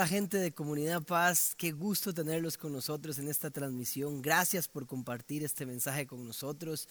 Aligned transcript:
La 0.00 0.06
gente 0.06 0.38
de 0.38 0.52
Comunidad 0.52 1.02
Paz, 1.02 1.52
qué 1.58 1.72
gusto 1.72 2.14
tenerlos 2.14 2.56
con 2.56 2.72
nosotros 2.72 3.18
en 3.18 3.28
esta 3.28 3.50
transmisión. 3.50 4.22
Gracias 4.22 4.66
por 4.66 4.86
compartir 4.86 5.44
este 5.44 5.66
mensaje 5.66 6.06
con 6.06 6.26
nosotros. 6.26 6.88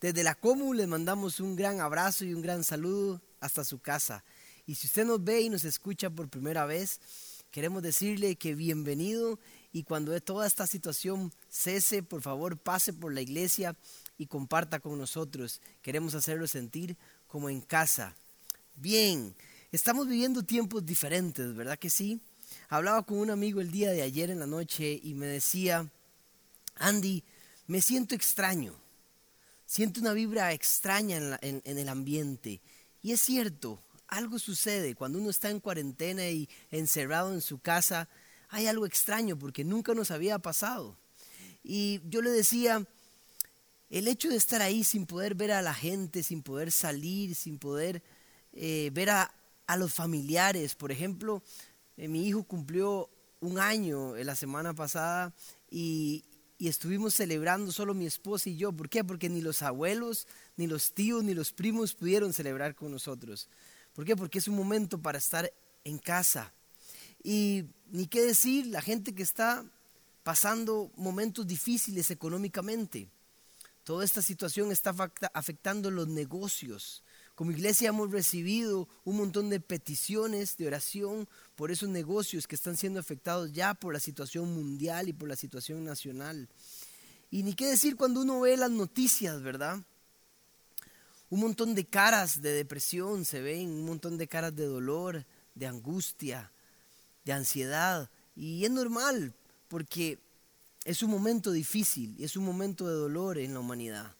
Desde 0.00 0.24
la 0.24 0.34
Comu 0.34 0.74
les 0.74 0.88
mandamos 0.88 1.38
un 1.38 1.54
gran 1.54 1.80
abrazo 1.80 2.24
y 2.24 2.34
un 2.34 2.42
gran 2.42 2.64
saludo 2.64 3.22
hasta 3.38 3.62
su 3.62 3.78
casa. 3.78 4.24
Y 4.66 4.74
si 4.74 4.88
usted 4.88 5.06
nos 5.06 5.22
ve 5.22 5.42
y 5.42 5.50
nos 5.50 5.62
escucha 5.62 6.10
por 6.10 6.28
primera 6.28 6.66
vez, 6.66 6.98
queremos 7.52 7.80
decirle 7.80 8.34
que 8.34 8.56
bienvenido 8.56 9.38
y 9.70 9.84
cuando 9.84 10.20
toda 10.20 10.44
esta 10.44 10.66
situación 10.66 11.32
cese, 11.48 12.02
por 12.02 12.22
favor 12.22 12.58
pase 12.58 12.92
por 12.92 13.14
la 13.14 13.20
iglesia 13.20 13.76
y 14.18 14.26
comparta 14.26 14.80
con 14.80 14.98
nosotros. 14.98 15.60
Queremos 15.80 16.16
hacerlo 16.16 16.48
sentir 16.48 16.96
como 17.28 17.50
en 17.50 17.60
casa. 17.60 18.16
Bien. 18.74 19.36
Estamos 19.70 20.08
viviendo 20.08 20.42
tiempos 20.42 20.84
diferentes, 20.84 21.54
¿verdad 21.54 21.78
que 21.78 21.90
sí? 21.90 22.20
Hablaba 22.70 23.02
con 23.02 23.18
un 23.18 23.30
amigo 23.30 23.62
el 23.62 23.70
día 23.70 23.92
de 23.92 24.02
ayer 24.02 24.28
en 24.28 24.40
la 24.40 24.46
noche 24.46 25.00
y 25.02 25.14
me 25.14 25.26
decía, 25.26 25.90
Andy, 26.76 27.24
me 27.66 27.80
siento 27.80 28.14
extraño, 28.14 28.74
siento 29.64 30.00
una 30.00 30.12
vibra 30.12 30.52
extraña 30.52 31.38
en, 31.40 31.62
el 31.64 31.88
ambiente. 31.88 32.60
Y 33.00 33.12
es 33.12 33.22
cierto, 33.22 33.82
algo 34.06 34.38
sucede 34.38 34.94
cuando 34.94 35.18
uno 35.18 35.30
está 35.30 35.48
en 35.48 35.60
cuarentena 35.60 36.28
y 36.28 36.46
encerrado 36.70 37.32
en 37.32 37.40
su 37.40 37.58
casa, 37.58 38.06
hay 38.50 38.66
algo 38.66 38.84
extraño 38.84 39.38
porque 39.38 39.64
nunca 39.64 39.94
nos 39.94 40.10
había 40.10 40.38
pasado. 40.38 40.94
Y 41.64 42.02
yo 42.04 42.20
le 42.20 42.30
decía, 42.30 42.86
el 43.88 44.08
hecho 44.08 44.28
de 44.28 44.36
estar 44.36 44.60
ahí 44.60 44.84
sin 44.84 45.06
poder 45.06 45.34
ver 45.34 45.52
a 45.52 45.62
la 45.62 45.72
gente, 45.72 46.22
sin 46.22 46.42
poder 46.42 46.70
salir, 46.70 47.34
sin 47.34 47.58
poder 47.58 48.02
eh, 48.52 48.90
ver 48.92 49.08
a, 49.08 49.34
a 49.66 49.76
los 49.78 49.94
familiares. 49.94 50.74
Por 50.74 50.92
ejemplo, 50.92 51.42
eh, 51.98 52.06
mi 52.06 52.26
hijo 52.26 52.44
cumplió 52.44 53.10
un 53.40 53.58
año 53.58 54.16
la 54.16 54.36
semana 54.36 54.72
pasada 54.72 55.34
y, 55.70 56.24
estuvimos 56.60 57.14
celebrando 57.14 57.70
solo 57.70 57.94
mi 57.94 58.06
esposa 58.06 58.48
y 58.48 58.56
yo. 58.56 58.72
¿Por 58.72 58.88
qué? 58.88 59.04
Porque 59.04 59.28
ni 59.28 59.40
los 59.40 59.62
abuelos, 59.62 60.26
ni 60.56 60.66
los 60.66 60.92
tíos, 60.92 61.22
ni 61.22 61.32
los 61.34 61.52
primos 61.52 61.94
pudieron 61.94 62.32
celebrar 62.32 62.74
con 62.74 62.90
nosotros. 62.90 63.48
¿Por 63.94 64.04
qué? 64.04 64.16
Porque 64.16 64.38
es 64.38 64.48
un 64.48 64.56
momento 64.56 65.00
para 65.00 65.18
estar 65.18 65.52
en 65.84 65.98
casa. 65.98 66.52
Y 67.22 67.66
ni 67.90 68.08
qué 68.08 68.22
decir, 68.22 68.66
la 68.66 68.82
gente 68.82 69.14
que 69.14 69.22
está 69.22 69.64
pasando 70.24 70.90
momentos 70.96 71.46
difíciles 71.46 72.10
económicamente. 72.10 73.08
Toda 73.84 74.04
esta 74.04 74.20
situación 74.20 74.70
está 74.72 74.94
afectando 75.32 75.90
los 75.90 76.08
negocios, 76.08 77.02
como 77.38 77.52
iglesia 77.52 77.90
hemos 77.90 78.10
recibido 78.10 78.88
un 79.04 79.18
montón 79.18 79.48
de 79.48 79.60
peticiones 79.60 80.56
de 80.56 80.66
oración 80.66 81.28
por 81.54 81.70
esos 81.70 81.88
negocios 81.88 82.48
que 82.48 82.56
están 82.56 82.76
siendo 82.76 82.98
afectados 82.98 83.52
ya 83.52 83.74
por 83.74 83.92
la 83.92 84.00
situación 84.00 84.52
mundial 84.52 85.08
y 85.08 85.12
por 85.12 85.28
la 85.28 85.36
situación 85.36 85.84
nacional. 85.84 86.48
Y 87.30 87.44
ni 87.44 87.54
qué 87.54 87.68
decir 87.68 87.94
cuando 87.94 88.22
uno 88.22 88.40
ve 88.40 88.56
las 88.56 88.72
noticias, 88.72 89.40
¿verdad? 89.40 89.80
Un 91.30 91.38
montón 91.38 91.76
de 91.76 91.84
caras 91.84 92.42
de 92.42 92.50
depresión 92.50 93.24
se 93.24 93.40
ven, 93.40 93.70
un 93.70 93.86
montón 93.86 94.18
de 94.18 94.26
caras 94.26 94.56
de 94.56 94.64
dolor, 94.64 95.24
de 95.54 95.66
angustia, 95.68 96.50
de 97.24 97.34
ansiedad. 97.34 98.10
Y 98.34 98.64
es 98.64 98.70
normal, 98.72 99.32
porque 99.68 100.18
es 100.84 101.04
un 101.04 101.10
momento 101.12 101.52
difícil 101.52 102.16
y 102.18 102.24
es 102.24 102.36
un 102.36 102.44
momento 102.44 102.88
de 102.88 102.94
dolor 102.94 103.38
en 103.38 103.54
la 103.54 103.60
humanidad. 103.60 104.16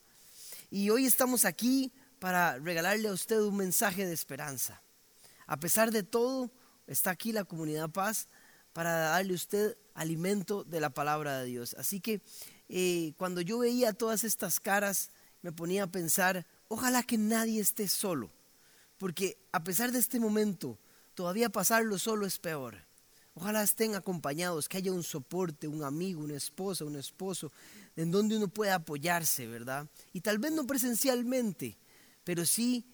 Y 0.70 0.90
hoy 0.90 1.04
estamos 1.04 1.44
aquí 1.44 1.90
para 2.18 2.58
regalarle 2.58 3.08
a 3.08 3.12
usted 3.12 3.40
un 3.40 3.56
mensaje 3.56 4.06
de 4.06 4.12
esperanza. 4.12 4.82
A 5.46 5.58
pesar 5.58 5.90
de 5.90 6.02
todo, 6.02 6.50
está 6.86 7.10
aquí 7.10 7.32
la 7.32 7.44
comunidad 7.44 7.90
paz 7.90 8.28
para 8.72 8.92
darle 8.92 9.32
a 9.32 9.36
usted 9.36 9.76
alimento 9.94 10.64
de 10.64 10.80
la 10.80 10.90
palabra 10.90 11.40
de 11.40 11.46
Dios. 11.46 11.74
Así 11.78 12.00
que 12.00 12.20
eh, 12.68 13.12
cuando 13.16 13.40
yo 13.40 13.58
veía 13.58 13.92
todas 13.92 14.24
estas 14.24 14.60
caras, 14.60 15.10
me 15.42 15.52
ponía 15.52 15.84
a 15.84 15.86
pensar, 15.86 16.46
ojalá 16.68 17.02
que 17.02 17.18
nadie 17.18 17.60
esté 17.60 17.88
solo, 17.88 18.30
porque 18.98 19.38
a 19.52 19.64
pesar 19.64 19.92
de 19.92 19.98
este 19.98 20.20
momento, 20.20 20.78
todavía 21.14 21.48
pasarlo 21.48 21.98
solo 21.98 22.26
es 22.26 22.38
peor. 22.38 22.86
Ojalá 23.34 23.62
estén 23.62 23.94
acompañados, 23.94 24.68
que 24.68 24.78
haya 24.78 24.92
un 24.92 25.04
soporte, 25.04 25.68
un 25.68 25.84
amigo, 25.84 26.20
una 26.22 26.36
esposa, 26.36 26.84
un 26.84 26.96
esposo, 26.96 27.52
en 27.94 28.10
donde 28.10 28.36
uno 28.36 28.48
pueda 28.48 28.74
apoyarse, 28.74 29.46
¿verdad? 29.46 29.88
Y 30.12 30.20
tal 30.20 30.38
vez 30.38 30.50
no 30.50 30.66
presencialmente, 30.66 31.78
pero 32.28 32.44
sí 32.44 32.84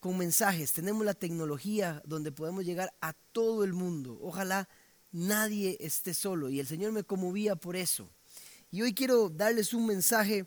con 0.00 0.18
mensajes. 0.18 0.72
Tenemos 0.72 1.06
la 1.06 1.14
tecnología 1.14 2.02
donde 2.04 2.32
podemos 2.32 2.64
llegar 2.64 2.92
a 3.00 3.12
todo 3.12 3.62
el 3.62 3.74
mundo. 3.74 4.18
Ojalá 4.20 4.68
nadie 5.12 5.76
esté 5.78 6.14
solo. 6.14 6.48
Y 6.48 6.58
el 6.58 6.66
Señor 6.66 6.90
me 6.90 7.04
conmovía 7.04 7.54
por 7.54 7.76
eso. 7.76 8.10
Y 8.72 8.82
hoy 8.82 8.92
quiero 8.92 9.28
darles 9.28 9.72
un 9.72 9.86
mensaje 9.86 10.46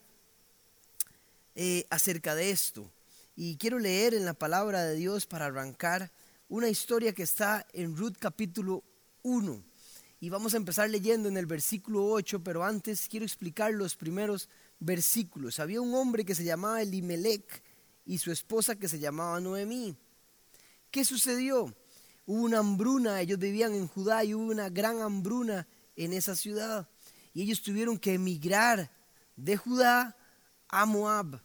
eh, 1.55 1.87
acerca 1.89 2.35
de 2.35 2.51
esto. 2.51 2.91
Y 3.37 3.55
quiero 3.55 3.79
leer 3.79 4.13
en 4.13 4.25
la 4.25 4.33
palabra 4.33 4.83
de 4.83 4.95
Dios 4.95 5.25
para 5.25 5.45
arrancar 5.45 6.11
una 6.49 6.67
historia 6.67 7.13
que 7.13 7.23
está 7.23 7.65
en 7.71 7.95
Ruth 7.95 8.17
capítulo 8.19 8.83
1. 9.23 9.63
Y 10.19 10.27
vamos 10.27 10.53
a 10.55 10.57
empezar 10.57 10.89
leyendo 10.89 11.29
en 11.29 11.37
el 11.37 11.45
versículo 11.45 12.05
8, 12.07 12.43
pero 12.43 12.65
antes 12.65 13.07
quiero 13.07 13.25
explicar 13.25 13.73
los 13.73 13.95
primeros 13.95 14.49
versículos. 14.77 15.61
Había 15.61 15.79
un 15.79 15.95
hombre 15.95 16.25
que 16.25 16.35
se 16.35 16.43
llamaba 16.43 16.81
Elimelech 16.81 17.63
y 18.05 18.17
su 18.19 18.31
esposa 18.31 18.75
que 18.75 18.87
se 18.87 18.99
llamaba 18.99 19.39
Noemí. 19.39 19.95
¿Qué 20.91 21.03
sucedió? 21.03 21.75
Hubo 22.25 22.43
una 22.43 22.59
hambruna, 22.59 23.21
ellos 23.21 23.39
vivían 23.39 23.73
en 23.73 23.87
Judá 23.87 24.23
y 24.23 24.33
hubo 24.33 24.45
una 24.45 24.69
gran 24.69 25.01
hambruna 25.01 25.67
en 25.95 26.13
esa 26.13 26.35
ciudad. 26.35 26.89
Y 27.33 27.41
ellos 27.41 27.61
tuvieron 27.61 27.97
que 27.97 28.13
emigrar 28.13 28.91
de 29.35 29.57
Judá 29.57 30.15
a 30.67 30.85
Moab. 30.85 31.41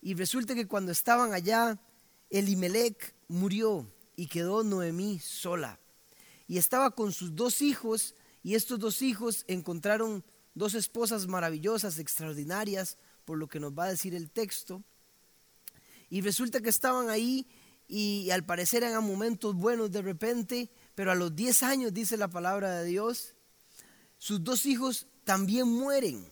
Y 0.00 0.14
resulta 0.14 0.54
que 0.54 0.66
cuando 0.66 0.92
estaban 0.92 1.32
allá, 1.32 1.80
Elimelech 2.28 3.14
murió 3.28 3.86
y 4.16 4.26
quedó 4.26 4.64
Noemí 4.64 5.18
sola. 5.20 5.78
Y 6.46 6.58
estaba 6.58 6.90
con 6.90 7.12
sus 7.12 7.34
dos 7.34 7.62
hijos 7.62 8.14
y 8.42 8.54
estos 8.54 8.78
dos 8.78 9.02
hijos 9.02 9.44
encontraron 9.46 10.24
dos 10.54 10.74
esposas 10.74 11.26
maravillosas, 11.26 11.98
extraordinarias, 11.98 12.98
por 13.24 13.38
lo 13.38 13.48
que 13.48 13.60
nos 13.60 13.72
va 13.72 13.84
a 13.84 13.90
decir 13.90 14.14
el 14.14 14.30
texto. 14.30 14.82
Y 16.12 16.20
resulta 16.20 16.60
que 16.60 16.68
estaban 16.68 17.08
ahí 17.08 17.46
y 17.88 18.28
al 18.32 18.44
parecer 18.44 18.84
eran 18.84 19.02
momentos 19.02 19.54
buenos 19.54 19.90
de 19.90 20.02
repente, 20.02 20.68
pero 20.94 21.10
a 21.10 21.14
los 21.14 21.34
10 21.34 21.62
años, 21.62 21.94
dice 21.94 22.18
la 22.18 22.28
palabra 22.28 22.80
de 22.80 22.84
Dios, 22.84 23.34
sus 24.18 24.44
dos 24.44 24.66
hijos 24.66 25.06
también 25.24 25.66
mueren 25.66 26.30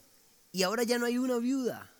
y 0.52 0.64
ahora 0.64 0.82
ya 0.82 0.98
no 0.98 1.06
hay 1.06 1.16
una 1.16 1.38
viuda. 1.38 1.90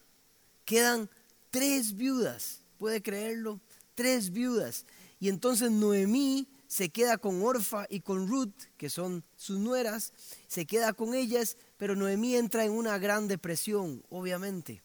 Quedan 0.67 1.09
tres 1.49 1.97
viudas, 1.97 2.61
¿puede 2.77 3.01
creerlo? 3.01 3.63
Tres 3.95 4.31
viudas. 4.31 4.85
Y 5.19 5.31
entonces 5.31 5.71
Noemí 5.71 6.49
se 6.67 6.91
queda 6.91 7.17
con 7.17 7.41
Orfa 7.41 7.87
y 7.89 8.01
con 8.01 8.29
Ruth, 8.29 8.53
que 8.77 8.91
son 8.91 9.25
sus 9.37 9.59
nueras, 9.59 10.13
se 10.49 10.67
queda 10.67 10.93
con 10.93 11.15
ellas, 11.15 11.57
pero 11.79 11.97
Noemí 11.97 12.37
entra 12.37 12.67
en 12.67 12.73
una 12.73 12.99
gran 12.99 13.27
depresión, 13.27 14.05
obviamente. 14.11 14.83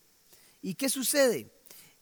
¿Y 0.62 0.76
qué 0.76 0.88
sucede? 0.88 1.52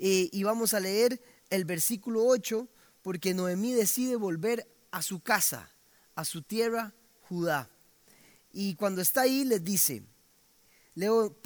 Eh, 0.06 0.30
y 0.34 0.44
vamos 0.44 0.74
a 0.74 0.82
leer 0.82 1.22
el 1.50 1.64
versículo 1.64 2.26
8 2.26 2.68
porque 3.02 3.34
Noemí 3.34 3.72
decide 3.72 4.18
volver 4.18 4.68
a 4.92 5.02
su 5.02 5.22
casa, 5.22 5.70
a 6.14 6.26
su 6.26 6.42
tierra, 6.42 6.94
Judá. 7.22 7.70
Y 8.52 8.76
cuando 8.76 9.02
está 9.02 9.22
ahí 9.22 9.46
les 9.46 9.64
dice, 9.64 10.04
leo 10.96 11.38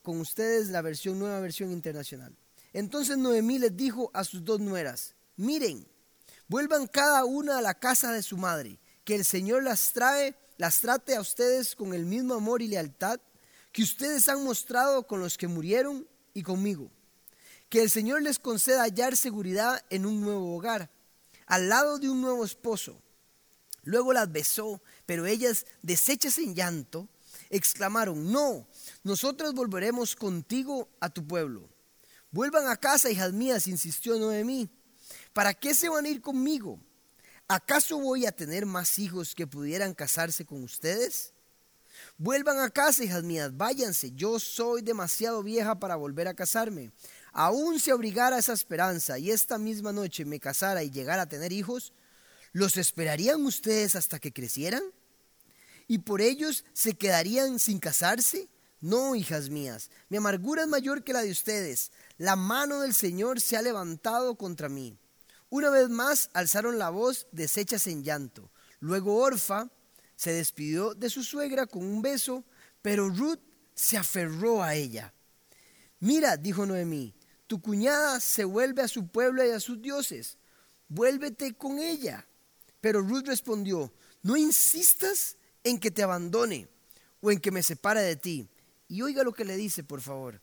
con 0.00 0.18
ustedes 0.18 0.68
la 0.68 0.80
versión, 0.80 1.18
nueva 1.18 1.40
versión 1.40 1.72
internacional. 1.72 2.34
Entonces 2.72 3.18
Noemí 3.18 3.58
les 3.58 3.76
dijo 3.76 4.10
a 4.14 4.24
sus 4.24 4.42
dos 4.42 4.60
nueras, 4.60 5.14
miren, 5.36 5.86
vuelvan 6.48 6.86
cada 6.86 7.26
una 7.26 7.58
a 7.58 7.62
la 7.62 7.74
casa 7.74 8.12
de 8.12 8.22
su 8.22 8.38
madre, 8.38 8.78
que 9.04 9.14
el 9.14 9.26
Señor 9.26 9.62
las 9.62 9.92
trae, 9.92 10.34
las 10.56 10.80
trate 10.80 11.16
a 11.16 11.20
ustedes 11.20 11.76
con 11.76 11.92
el 11.92 12.06
mismo 12.06 12.32
amor 12.32 12.62
y 12.62 12.68
lealtad 12.68 13.20
que 13.72 13.82
ustedes 13.82 14.26
han 14.30 14.42
mostrado 14.42 15.06
con 15.06 15.20
los 15.20 15.36
que 15.36 15.48
murieron 15.48 16.08
y 16.32 16.42
conmigo 16.42 16.90
que 17.68 17.82
el 17.82 17.90
Señor 17.90 18.22
les 18.22 18.38
conceda 18.38 18.82
hallar 18.82 19.16
seguridad 19.16 19.84
en 19.90 20.06
un 20.06 20.20
nuevo 20.20 20.56
hogar, 20.56 20.90
al 21.46 21.68
lado 21.68 21.98
de 21.98 22.08
un 22.08 22.20
nuevo 22.20 22.44
esposo. 22.44 23.00
Luego 23.82 24.12
las 24.12 24.30
besó, 24.30 24.82
pero 25.04 25.26
ellas, 25.26 25.64
deshechas 25.82 26.38
en 26.38 26.54
llanto, 26.54 27.08
exclamaron, 27.50 28.32
no, 28.32 28.66
nosotros 29.04 29.54
volveremos 29.54 30.16
contigo 30.16 30.88
a 31.00 31.08
tu 31.08 31.26
pueblo. 31.26 31.68
Vuelvan 32.30 32.68
a 32.68 32.76
casa, 32.76 33.10
hijas 33.10 33.32
mías, 33.32 33.66
insistió 33.66 34.18
Noemí. 34.18 34.68
¿Para 35.32 35.54
qué 35.54 35.74
se 35.74 35.88
van 35.88 36.04
a 36.04 36.08
ir 36.08 36.20
conmigo? 36.20 36.80
¿Acaso 37.48 37.98
voy 37.98 38.26
a 38.26 38.32
tener 38.32 38.66
más 38.66 38.98
hijos 38.98 39.34
que 39.34 39.46
pudieran 39.46 39.94
casarse 39.94 40.44
con 40.44 40.64
ustedes? 40.64 41.32
Vuelvan 42.18 42.58
a 42.58 42.70
casa, 42.70 43.04
hijas 43.04 43.22
mías, 43.22 43.56
váyanse. 43.56 44.10
Yo 44.12 44.40
soy 44.40 44.82
demasiado 44.82 45.42
vieja 45.42 45.78
para 45.78 45.96
volver 45.96 46.26
a 46.28 46.34
casarme 46.34 46.90
aún 47.36 47.78
si 47.78 47.90
abrigara 47.90 48.38
esa 48.38 48.52
esperanza 48.52 49.18
y 49.18 49.30
esta 49.30 49.58
misma 49.58 49.92
noche 49.92 50.24
me 50.24 50.40
casara 50.40 50.82
y 50.82 50.90
llegara 50.90 51.22
a 51.22 51.28
tener 51.28 51.52
hijos, 51.52 51.92
¿Los 52.56 52.78
esperarían 52.78 53.44
ustedes 53.44 53.96
hasta 53.96 54.18
que 54.18 54.32
crecieran? 54.32 54.82
¿Y 55.86 55.98
por 55.98 56.22
ellos 56.22 56.64
se 56.72 56.94
quedarían 56.94 57.58
sin 57.58 57.80
casarse? 57.80 58.48
No, 58.80 59.14
hijas 59.14 59.50
mías, 59.50 59.90
mi 60.08 60.16
amargura 60.16 60.62
es 60.62 60.68
mayor 60.68 61.04
que 61.04 61.12
la 61.12 61.20
de 61.20 61.30
ustedes. 61.30 61.92
La 62.16 62.34
mano 62.34 62.80
del 62.80 62.94
Señor 62.94 63.42
se 63.42 63.58
ha 63.58 63.62
levantado 63.62 64.36
contra 64.36 64.70
mí. 64.70 64.98
Una 65.50 65.68
vez 65.68 65.90
más 65.90 66.30
alzaron 66.32 66.78
la 66.78 66.88
voz, 66.88 67.26
deshechas 67.30 67.86
en 67.88 68.02
llanto. 68.02 68.50
Luego 68.80 69.16
Orfa 69.16 69.68
se 70.14 70.32
despidió 70.32 70.94
de 70.94 71.10
su 71.10 71.24
suegra 71.24 71.66
con 71.66 71.84
un 71.84 72.00
beso, 72.00 72.42
pero 72.80 73.10
Ruth 73.10 73.40
se 73.74 73.98
aferró 73.98 74.62
a 74.62 74.74
ella. 74.74 75.12
Mira, 76.00 76.38
dijo 76.38 76.64
Noemí, 76.64 77.14
tu 77.46 77.60
cuñada 77.60 78.20
se 78.20 78.44
vuelve 78.44 78.82
a 78.82 78.88
su 78.88 79.06
pueblo 79.08 79.44
y 79.46 79.50
a 79.50 79.60
sus 79.60 79.80
dioses. 79.80 80.38
Vuélvete 80.88 81.54
con 81.54 81.78
ella. 81.78 82.26
Pero 82.80 83.00
Ruth 83.00 83.26
respondió, 83.26 83.92
no 84.22 84.36
insistas 84.36 85.36
en 85.64 85.78
que 85.78 85.90
te 85.90 86.02
abandone 86.02 86.68
o 87.20 87.30
en 87.30 87.40
que 87.40 87.50
me 87.50 87.62
separe 87.62 88.02
de 88.02 88.16
ti. 88.16 88.48
Y 88.88 89.02
oiga 89.02 89.22
lo 89.22 89.32
que 89.32 89.44
le 89.44 89.56
dice, 89.56 89.82
por 89.82 90.00
favor. 90.00 90.40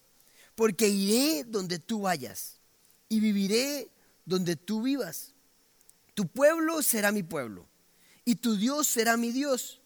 Porque 0.55 0.87
iré 0.87 1.43
donde 1.45 1.79
tú 1.79 2.01
vayas 2.01 2.59
y 3.09 3.19
viviré 3.19 3.89
donde 4.25 4.55
tú 4.55 4.81
vivas. 4.81 5.33
Tu 6.13 6.27
pueblo 6.27 6.81
será 6.81 7.11
mi 7.11 7.23
pueblo 7.23 7.67
y 8.25 8.35
tu 8.35 8.55
Dios 8.55 8.87
será 8.87 9.17
mi 9.17 9.31
Dios. 9.31 9.81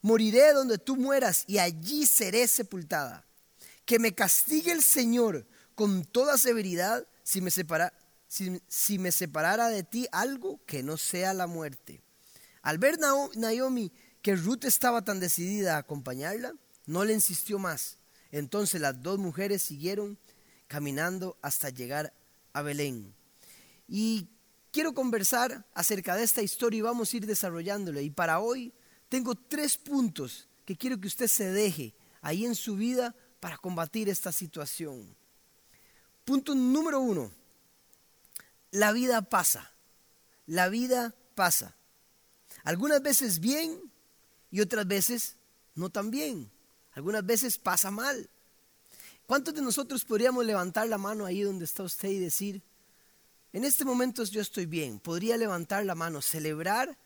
Moriré 0.00 0.52
donde 0.52 0.78
tú 0.78 0.96
mueras 0.96 1.44
y 1.46 1.58
allí 1.58 2.06
seré 2.06 2.46
sepultada. 2.48 3.24
Que 3.84 3.98
me 3.98 4.14
castigue 4.14 4.72
el 4.72 4.82
Señor 4.82 5.46
con 5.74 6.04
toda 6.04 6.38
severidad 6.38 7.06
si 7.22 7.40
me 7.40 7.50
separa, 7.50 7.92
si, 8.28 8.98
me 8.98 9.12
separara 9.12 9.68
de 9.68 9.82
ti 9.82 10.06
algo 10.12 10.60
que 10.66 10.82
no 10.82 10.96
sea 10.96 11.34
la 11.34 11.46
muerte. 11.46 12.02
Al 12.62 12.78
ver 12.78 12.98
Naomi 12.98 13.92
que 14.22 14.36
Ruth 14.36 14.64
estaba 14.64 15.02
tan 15.02 15.20
decidida 15.20 15.76
a 15.76 15.80
acompañarla, 15.80 16.54
no 16.86 17.04
le 17.04 17.12
insistió 17.12 17.58
más. 17.58 17.98
Entonces 18.30 18.80
las 18.80 19.02
dos 19.02 19.18
mujeres 19.18 19.62
siguieron 19.62 20.18
caminando 20.68 21.36
hasta 21.42 21.68
llegar 21.68 22.14
a 22.52 22.62
Belén. 22.62 23.14
Y 23.86 24.28
quiero 24.70 24.94
conversar 24.94 25.66
acerca 25.74 26.16
de 26.16 26.24
esta 26.24 26.42
historia 26.42 26.78
y 26.78 26.82
vamos 26.82 27.12
a 27.12 27.16
ir 27.16 27.26
desarrollándola. 27.26 28.00
Y 28.00 28.10
para 28.10 28.40
hoy 28.40 28.72
tengo 29.08 29.34
tres 29.34 29.76
puntos 29.76 30.48
que 30.64 30.76
quiero 30.76 30.98
que 30.98 31.08
usted 31.08 31.26
se 31.26 31.50
deje 31.50 31.94
ahí 32.22 32.46
en 32.46 32.54
su 32.54 32.76
vida 32.76 33.14
para 33.40 33.58
combatir 33.58 34.08
esta 34.08 34.32
situación. 34.32 35.14
Punto 36.24 36.54
número 36.54 37.00
uno, 37.00 37.30
la 38.70 38.92
vida 38.92 39.22
pasa. 39.22 39.70
La 40.46 40.68
vida 40.68 41.14
pasa. 41.34 41.74
Algunas 42.64 43.02
veces 43.02 43.40
bien 43.40 43.80
y 44.50 44.60
otras 44.60 44.86
veces 44.86 45.36
no 45.74 45.90
tan 45.90 46.10
bien. 46.10 46.50
Algunas 46.94 47.24
veces 47.24 47.58
pasa 47.58 47.90
mal. 47.90 48.28
¿Cuántos 49.26 49.54
de 49.54 49.62
nosotros 49.62 50.04
podríamos 50.04 50.44
levantar 50.44 50.88
la 50.88 50.98
mano 50.98 51.24
ahí 51.24 51.42
donde 51.42 51.64
está 51.64 51.82
usted 51.82 52.08
y 52.08 52.18
decir, 52.18 52.62
en 53.52 53.64
este 53.64 53.84
momento 53.84 54.24
yo 54.24 54.40
estoy 54.40 54.66
bien? 54.66 54.98
Podría 54.98 55.36
levantar 55.36 55.84
la 55.84 55.94
mano, 55.94 56.20
celebrar 56.20 56.98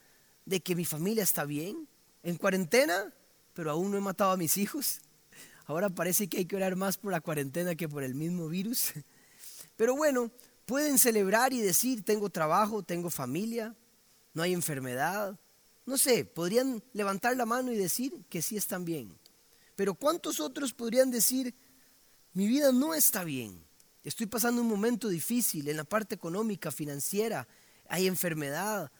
de 0.44 0.60
que 0.60 0.74
mi 0.74 0.84
familia 0.84 1.22
está 1.22 1.44
bien, 1.44 1.88
en 2.22 2.36
cuarentena, 2.36 3.12
pero 3.54 3.70
aún 3.70 3.90
no 3.90 3.96
he 3.96 4.00
matado 4.00 4.32
a 4.32 4.36
mis 4.36 4.56
hijos. 4.56 5.00
Ahora 5.66 5.90
parece 5.90 6.28
que 6.28 6.38
hay 6.38 6.46
que 6.46 6.56
orar 6.56 6.76
más 6.76 6.96
por 6.96 7.12
la 7.12 7.20
cuarentena 7.20 7.74
que 7.74 7.88
por 7.88 8.04
el 8.04 8.14
mismo 8.14 8.48
virus. 8.48 8.92
Pero 9.76 9.96
bueno, 9.96 10.30
pueden 10.64 10.98
celebrar 10.98 11.52
y 11.52 11.60
decir, 11.60 12.04
tengo 12.04 12.30
trabajo, 12.30 12.82
tengo 12.82 13.10
familia, 13.10 13.74
no 14.32 14.42
hay 14.42 14.52
enfermedad. 14.52 15.38
No 15.84 15.98
sé, 15.98 16.24
podrían 16.24 16.82
levantar 16.92 17.36
la 17.36 17.46
mano 17.46 17.72
y 17.72 17.76
decir 17.76 18.12
que 18.28 18.42
sí 18.42 18.56
están 18.56 18.84
bien. 18.84 19.16
Pero 19.74 19.94
¿cuántos 19.94 20.40
otros 20.40 20.72
podrían 20.72 21.10
decir, 21.10 21.54
mi 22.32 22.46
vida 22.46 22.70
no 22.72 22.94
está 22.94 23.24
bien? 23.24 23.60
Estoy 24.04 24.26
pasando 24.26 24.62
un 24.62 24.69
momento 24.69 25.08
difícil 25.08 25.69
en 25.69 25.76
la 25.76 25.84
parte 25.84 26.14
económica, 26.14 26.70
financiera, 26.70 27.46
hay 27.88 28.06
enfermedad. 28.06 28.90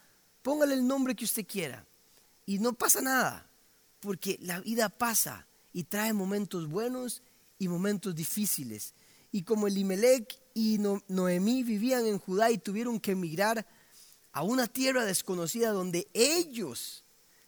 Póngale 0.41 0.73
el 0.73 0.85
nombre 0.85 1.15
que 1.15 1.25
usted 1.25 1.47
quiera. 1.47 1.85
Y 2.45 2.59
no 2.59 2.73
pasa 2.73 3.01
nada, 3.01 3.49
porque 4.01 4.37
la 4.41 4.59
vida 4.59 4.89
pasa 4.89 5.47
y 5.73 5.83
trae 5.83 6.13
momentos 6.13 6.67
buenos 6.67 7.21
y 7.59 7.67
momentos 7.67 8.15
difíciles. 8.15 8.93
Y 9.31 9.43
como 9.43 9.67
Elimelech 9.67 10.39
y 10.53 10.79
Noemí 11.07 11.63
vivían 11.63 12.05
en 12.05 12.19
Judá 12.19 12.49
y 12.51 12.57
tuvieron 12.57 12.99
que 12.99 13.11
emigrar 13.11 13.67
a 14.31 14.43
una 14.43 14.67
tierra 14.67 15.05
desconocida 15.05 15.71
donde 15.71 16.07
ellos 16.13 17.03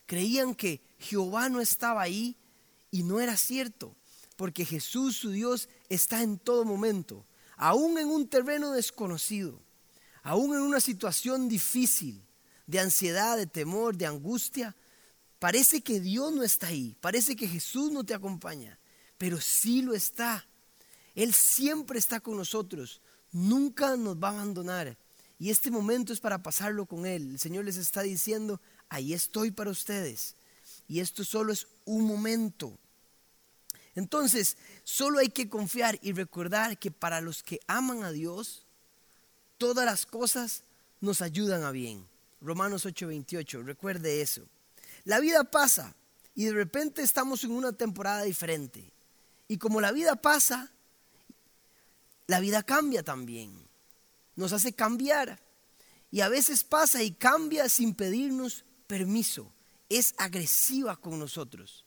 creían 0.05 0.55
que 0.55 0.81
Jehová 0.97 1.49
no 1.49 1.61
estaba 1.61 2.01
ahí 2.01 2.35
y 2.91 3.03
no 3.03 3.19
era 3.19 3.37
cierto, 3.37 3.95
porque 4.35 4.65
Jesús 4.65 5.17
su 5.17 5.31
Dios 5.31 5.69
está 5.89 6.23
en 6.23 6.39
todo 6.39 6.65
momento, 6.65 7.25
aún 7.57 7.99
en 7.99 8.07
un 8.07 8.27
terreno 8.27 8.71
desconocido, 8.71 9.61
aún 10.23 10.55
en 10.55 10.61
una 10.61 10.79
situación 10.79 11.47
difícil, 11.47 12.23
de 12.65 12.79
ansiedad, 12.79 13.35
de 13.37 13.47
temor, 13.47 13.97
de 13.97 14.05
angustia, 14.05 14.75
Parece 15.39 15.81
que 15.81 16.01
Dios 16.01 16.33
no 16.33 16.43
está 16.43 16.67
ahí, 16.67 16.95
parece 16.99 17.35
que 17.35 17.47
Jesús 17.47 17.91
no 17.91 18.03
te 18.03 18.13
acompaña, 18.13 18.77
pero 19.17 19.39
sí 19.39 19.81
lo 19.81 19.93
está. 19.93 20.45
Él 21.15 21.33
siempre 21.33 21.97
está 21.97 22.19
con 22.19 22.35
nosotros, 22.37 23.01
nunca 23.31 23.95
nos 23.95 24.17
va 24.17 24.29
a 24.29 24.33
abandonar. 24.33 24.97
Y 25.39 25.49
este 25.49 25.71
momento 25.71 26.11
es 26.11 26.19
para 26.19 26.43
pasarlo 26.43 26.85
con 26.85 27.05
Él. 27.05 27.31
El 27.31 27.39
Señor 27.39 27.63
les 27.63 27.77
está 27.77 28.01
diciendo, 28.01 28.59
ahí 28.89 29.13
estoy 29.13 29.51
para 29.51 29.71
ustedes. 29.71 30.35
Y 30.89 30.99
esto 30.99 31.23
solo 31.23 31.53
es 31.53 31.67
un 31.85 32.05
momento. 32.05 32.77
Entonces, 33.95 34.57
solo 34.83 35.19
hay 35.19 35.29
que 35.29 35.47
confiar 35.47 35.97
y 36.01 36.11
recordar 36.11 36.77
que 36.77 36.91
para 36.91 37.21
los 37.21 37.41
que 37.43 37.59
aman 37.67 38.03
a 38.03 38.11
Dios, 38.11 38.65
todas 39.57 39.85
las 39.85 40.05
cosas 40.05 40.63
nos 40.99 41.21
ayudan 41.21 41.63
a 41.63 41.71
bien. 41.71 42.05
Romanos 42.41 42.85
8:28, 42.85 43.63
recuerde 43.63 44.21
eso. 44.21 44.43
La 45.05 45.19
vida 45.19 45.43
pasa 45.43 45.95
y 46.35 46.45
de 46.45 46.53
repente 46.53 47.01
estamos 47.01 47.43
en 47.43 47.51
una 47.51 47.73
temporada 47.73 48.23
diferente. 48.23 48.91
Y 49.47 49.57
como 49.57 49.81
la 49.81 49.91
vida 49.91 50.15
pasa, 50.15 50.71
la 52.27 52.39
vida 52.39 52.63
cambia 52.63 53.03
también. 53.03 53.67
Nos 54.35 54.53
hace 54.53 54.73
cambiar. 54.73 55.39
Y 56.11 56.21
a 56.21 56.29
veces 56.29 56.63
pasa 56.63 57.03
y 57.03 57.11
cambia 57.11 57.67
sin 57.69 57.93
pedirnos 57.93 58.63
permiso. 58.87 59.51
Es 59.89 60.13
agresiva 60.17 60.95
con 60.95 61.19
nosotros. 61.19 61.85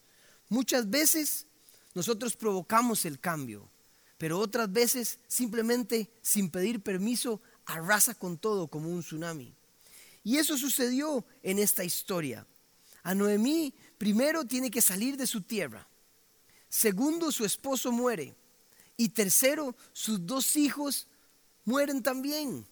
Muchas 0.49 0.91
veces 0.91 1.47
nosotros 1.95 2.37
provocamos 2.37 3.05
el 3.05 3.21
cambio, 3.21 3.71
pero 4.19 4.39
otras 4.39 4.71
veces 4.73 5.19
simplemente 5.29 6.11
sin 6.23 6.51
pedir 6.51 6.83
permiso 6.83 7.41
arrasa 7.65 8.15
con 8.15 8.39
todo 8.39 8.69
como 8.69 8.91
un 8.91 9.01
tsunami. 9.01 9.55
Y 10.25 10.37
eso 10.37 10.57
sucedió 10.57 11.25
en 11.43 11.59
esta 11.59 11.85
historia. 11.85 12.47
A 13.03 13.15
Noemí 13.15 13.75
primero 13.99 14.45
tiene 14.45 14.71
que 14.71 14.81
salir 14.81 15.17
de 15.17 15.27
su 15.27 15.43
tierra. 15.43 15.89
Segundo, 16.69 17.33
su 17.33 17.45
esposo 17.45 17.93
muere. 17.93 18.35
Y 18.97 19.11
tercero, 19.11 19.77
sus 19.93 20.25
dos 20.25 20.57
hijos 20.57 21.09
mueren 21.65 22.03
también. 22.03 22.67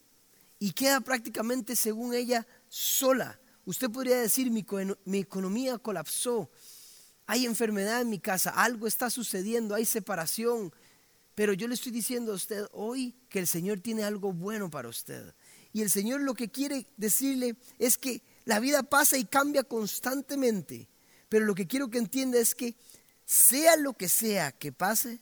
Y 0.59 0.73
queda 0.73 1.01
prácticamente, 1.01 1.75
según 1.75 2.15
ella, 2.15 2.47
sola. 2.69 3.39
Usted 3.65 3.91
podría 3.91 4.21
decir, 4.21 4.51
mi, 4.51 4.65
mi 5.05 5.19
economía 5.19 5.79
colapsó. 5.79 6.51
Hay 7.27 7.47
enfermedad 7.47 8.01
en 8.01 8.11
mi 8.11 8.19
casa, 8.19 8.51
algo 8.51 8.87
está 8.87 9.11
sucediendo, 9.11 9.75
hay 9.75 9.85
separación. 9.85 10.73
Pero 11.35 11.53
yo 11.53 11.69
le 11.69 11.75
estoy 11.75 11.93
diciendo 11.93 12.33
a 12.33 12.37
usted 12.37 12.67
hoy 12.73 13.15
que 13.29 13.39
el 13.39 13.47
Señor 13.47 13.81
tiene 13.81 14.05
algo 14.05 14.33
bueno 14.33 14.71
para 14.71 14.89
usted. 14.89 15.35
Y 15.73 15.83
el 15.83 15.91
Señor 15.91 16.21
lo 16.21 16.35
que 16.35 16.51
quiere 16.51 16.87
decirle 16.97 17.57
es 17.79 17.97
que 17.97 18.23
la 18.45 18.61
vida 18.61 18.83
pasa 18.83 19.19
y 19.19 19.25
cambia 19.25 19.63
constantemente, 19.65 20.89
pero 21.29 21.45
lo 21.45 21.55
que 21.55 21.67
quiero 21.67 21.91
que 21.91 21.99
entienda 21.99 22.39
es 22.39 22.55
que 22.55 22.75
sea 23.25 23.77
lo 23.77 23.93
que 23.93 24.09
sea 24.09 24.53
que 24.53 24.73
pase, 24.73 25.21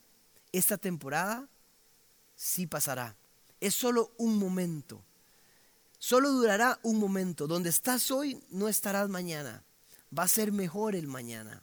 esta 0.52 0.78
temporada 0.78 1.48
sí 2.34 2.66
pasará. 2.66 3.16
Es 3.60 3.74
solo 3.74 4.12
un 4.16 4.38
momento. 4.38 5.04
Solo 5.98 6.30
durará 6.30 6.78
un 6.82 6.98
momento. 6.98 7.46
Donde 7.46 7.68
estás 7.68 8.10
hoy, 8.10 8.42
no 8.50 8.68
estarás 8.68 9.08
mañana. 9.08 9.62
Va 10.16 10.22
a 10.22 10.28
ser 10.28 10.52
mejor 10.52 10.94
el 10.94 11.06
mañana. 11.06 11.62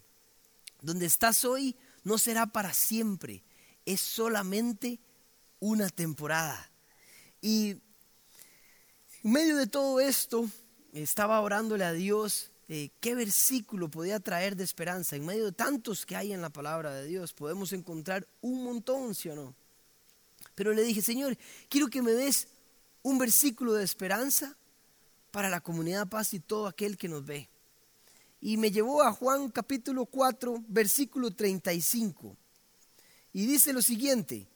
Donde 0.82 1.06
estás 1.06 1.44
hoy, 1.44 1.74
no 2.04 2.18
será 2.18 2.46
para 2.46 2.74
siempre. 2.74 3.42
Es 3.84 4.00
solamente 4.00 5.00
una 5.58 5.88
temporada. 5.88 6.70
Y 7.40 7.70
en 7.70 9.32
medio 9.32 9.56
de 9.56 9.66
todo 9.66 9.98
esto, 9.98 10.48
estaba 11.02 11.40
orándole 11.40 11.84
a 11.84 11.92
Dios 11.92 12.50
eh, 12.68 12.90
qué 13.00 13.14
versículo 13.14 13.90
podía 13.90 14.18
traer 14.18 14.56
de 14.56 14.64
esperanza. 14.64 15.14
En 15.14 15.26
medio 15.26 15.44
de 15.44 15.52
tantos 15.52 16.06
que 16.06 16.16
hay 16.16 16.32
en 16.32 16.40
la 16.40 16.50
palabra 16.50 16.92
de 16.94 17.06
Dios, 17.06 17.32
podemos 17.32 17.72
encontrar 17.72 18.26
un 18.40 18.64
montón, 18.64 19.14
¿sí 19.14 19.28
o 19.28 19.36
no? 19.36 19.54
Pero 20.54 20.72
le 20.72 20.82
dije, 20.82 21.02
Señor, 21.02 21.36
quiero 21.68 21.88
que 21.88 22.02
me 22.02 22.12
des 22.12 22.48
un 23.02 23.18
versículo 23.18 23.74
de 23.74 23.84
esperanza 23.84 24.56
para 25.30 25.50
la 25.50 25.60
comunidad 25.60 26.08
paz 26.08 26.34
y 26.34 26.40
todo 26.40 26.66
aquel 26.66 26.96
que 26.96 27.08
nos 27.08 27.24
ve. 27.24 27.48
Y 28.40 28.56
me 28.56 28.70
llevó 28.70 29.02
a 29.02 29.12
Juan 29.12 29.50
capítulo 29.50 30.06
4, 30.06 30.64
versículo 30.68 31.30
35. 31.30 32.36
Y 33.32 33.46
dice 33.46 33.72
lo 33.72 33.82
siguiente, 33.82 34.48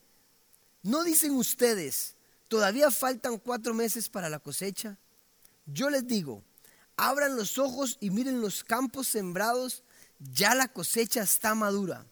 ¿no 0.82 1.04
dicen 1.04 1.32
ustedes, 1.32 2.14
todavía 2.48 2.90
faltan 2.90 3.38
cuatro 3.38 3.74
meses 3.74 4.08
para 4.08 4.30
la 4.30 4.38
cosecha? 4.38 4.96
Yo 5.72 5.88
les 5.88 6.06
digo, 6.06 6.42
abran 6.96 7.36
los 7.36 7.58
ojos 7.58 7.96
y 8.00 8.10
miren 8.10 8.40
los 8.40 8.64
campos 8.64 9.06
sembrados, 9.06 9.84
ya 10.18 10.54
la 10.54 10.68
cosecha 10.68 11.22
está 11.22 11.54
madura. 11.54 12.06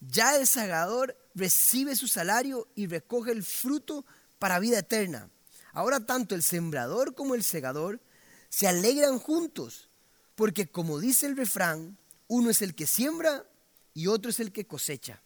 Ya 0.00 0.36
el 0.36 0.46
segador 0.46 1.16
recibe 1.34 1.96
su 1.96 2.08
salario 2.08 2.66
y 2.74 2.86
recoge 2.86 3.32
el 3.32 3.42
fruto 3.42 4.06
para 4.38 4.58
vida 4.58 4.78
eterna. 4.78 5.28
Ahora 5.72 6.00
tanto 6.00 6.34
el 6.34 6.42
sembrador 6.42 7.14
como 7.14 7.34
el 7.34 7.42
segador 7.42 8.00
se 8.48 8.66
alegran 8.66 9.18
juntos, 9.18 9.90
porque 10.34 10.70
como 10.70 10.98
dice 10.98 11.26
el 11.26 11.36
refrán, 11.36 11.98
uno 12.26 12.48
es 12.50 12.62
el 12.62 12.74
que 12.74 12.86
siembra 12.86 13.44
y 13.92 14.06
otro 14.06 14.30
es 14.30 14.40
el 14.40 14.50
que 14.50 14.66
cosecha. 14.66 15.22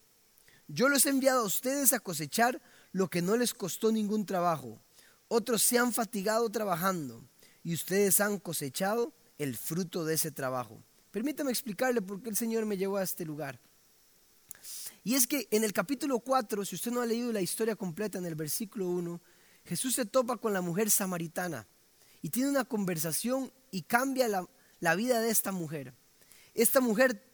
Yo 0.66 0.88
los 0.88 1.06
he 1.06 1.10
enviado 1.10 1.42
a 1.42 1.46
ustedes 1.46 1.92
a 1.92 2.00
cosechar 2.00 2.60
lo 2.90 3.08
que 3.08 3.22
no 3.22 3.36
les 3.36 3.54
costó 3.54 3.92
ningún 3.92 4.26
trabajo. 4.26 4.80
Otros 5.28 5.62
se 5.62 5.78
han 5.78 5.92
fatigado 5.92 6.50
trabajando 6.50 7.24
y 7.64 7.74
ustedes 7.74 8.20
han 8.20 8.38
cosechado 8.38 9.12
el 9.38 9.56
fruto 9.56 10.04
de 10.04 10.14
ese 10.14 10.30
trabajo. 10.30 10.82
Permítame 11.10 11.50
explicarle 11.50 12.02
por 12.02 12.22
qué 12.22 12.30
el 12.30 12.36
Señor 12.36 12.64
me 12.66 12.76
llevó 12.76 12.96
a 12.96 13.02
este 13.02 13.24
lugar. 13.24 13.60
Y 15.04 15.14
es 15.14 15.26
que 15.26 15.48
en 15.50 15.64
el 15.64 15.72
capítulo 15.72 16.20
4, 16.20 16.64
si 16.64 16.76
usted 16.76 16.92
no 16.92 17.00
ha 17.00 17.06
leído 17.06 17.32
la 17.32 17.40
historia 17.40 17.76
completa 17.76 18.18
en 18.18 18.26
el 18.26 18.34
versículo 18.34 18.88
1, 18.88 19.20
Jesús 19.64 19.94
se 19.94 20.04
topa 20.04 20.36
con 20.36 20.52
la 20.52 20.60
mujer 20.60 20.90
samaritana 20.90 21.66
y 22.20 22.30
tiene 22.30 22.50
una 22.50 22.64
conversación 22.64 23.52
y 23.70 23.82
cambia 23.82 24.28
la, 24.28 24.48
la 24.80 24.94
vida 24.94 25.20
de 25.20 25.30
esta 25.30 25.52
mujer. 25.52 25.94
Esta 26.54 26.80
mujer, 26.80 27.24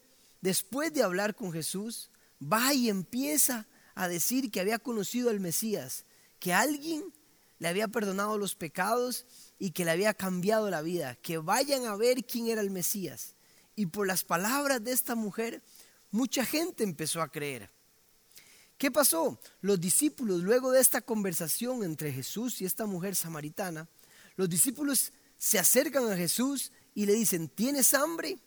después 0.40 0.92
de 0.92 1.02
hablar 1.02 1.34
con 1.34 1.52
Jesús, 1.52 2.10
va 2.40 2.72
y 2.72 2.88
empieza 2.88 3.66
a 3.94 4.08
decir 4.08 4.50
que 4.50 4.60
había 4.60 4.78
conocido 4.78 5.30
al 5.30 5.40
Mesías, 5.40 6.04
que 6.38 6.54
alguien 6.54 7.12
le 7.58 7.68
había 7.68 7.88
perdonado 7.88 8.38
los 8.38 8.54
pecados 8.54 9.26
y 9.58 9.72
que 9.72 9.84
le 9.84 9.90
había 9.90 10.14
cambiado 10.14 10.70
la 10.70 10.82
vida, 10.82 11.16
que 11.16 11.38
vayan 11.38 11.86
a 11.86 11.96
ver 11.96 12.24
quién 12.24 12.46
era 12.48 12.60
el 12.60 12.70
Mesías. 12.70 13.34
Y 13.74 13.86
por 13.86 14.06
las 14.06 14.24
palabras 14.24 14.82
de 14.82 14.92
esta 14.92 15.14
mujer, 15.14 15.62
mucha 16.10 16.44
gente 16.44 16.84
empezó 16.84 17.20
a 17.20 17.28
creer. 17.28 17.70
¿Qué 18.76 18.90
pasó? 18.90 19.40
Los 19.60 19.80
discípulos, 19.80 20.42
luego 20.42 20.70
de 20.70 20.80
esta 20.80 21.00
conversación 21.00 21.82
entre 21.82 22.12
Jesús 22.12 22.60
y 22.60 22.64
esta 22.64 22.86
mujer 22.86 23.16
samaritana, 23.16 23.88
los 24.36 24.48
discípulos 24.48 25.12
se 25.36 25.58
acercan 25.58 26.10
a 26.10 26.16
Jesús 26.16 26.70
y 26.94 27.06
le 27.06 27.14
dicen, 27.14 27.48
¿tienes 27.48 27.92
hambre? 27.94 28.38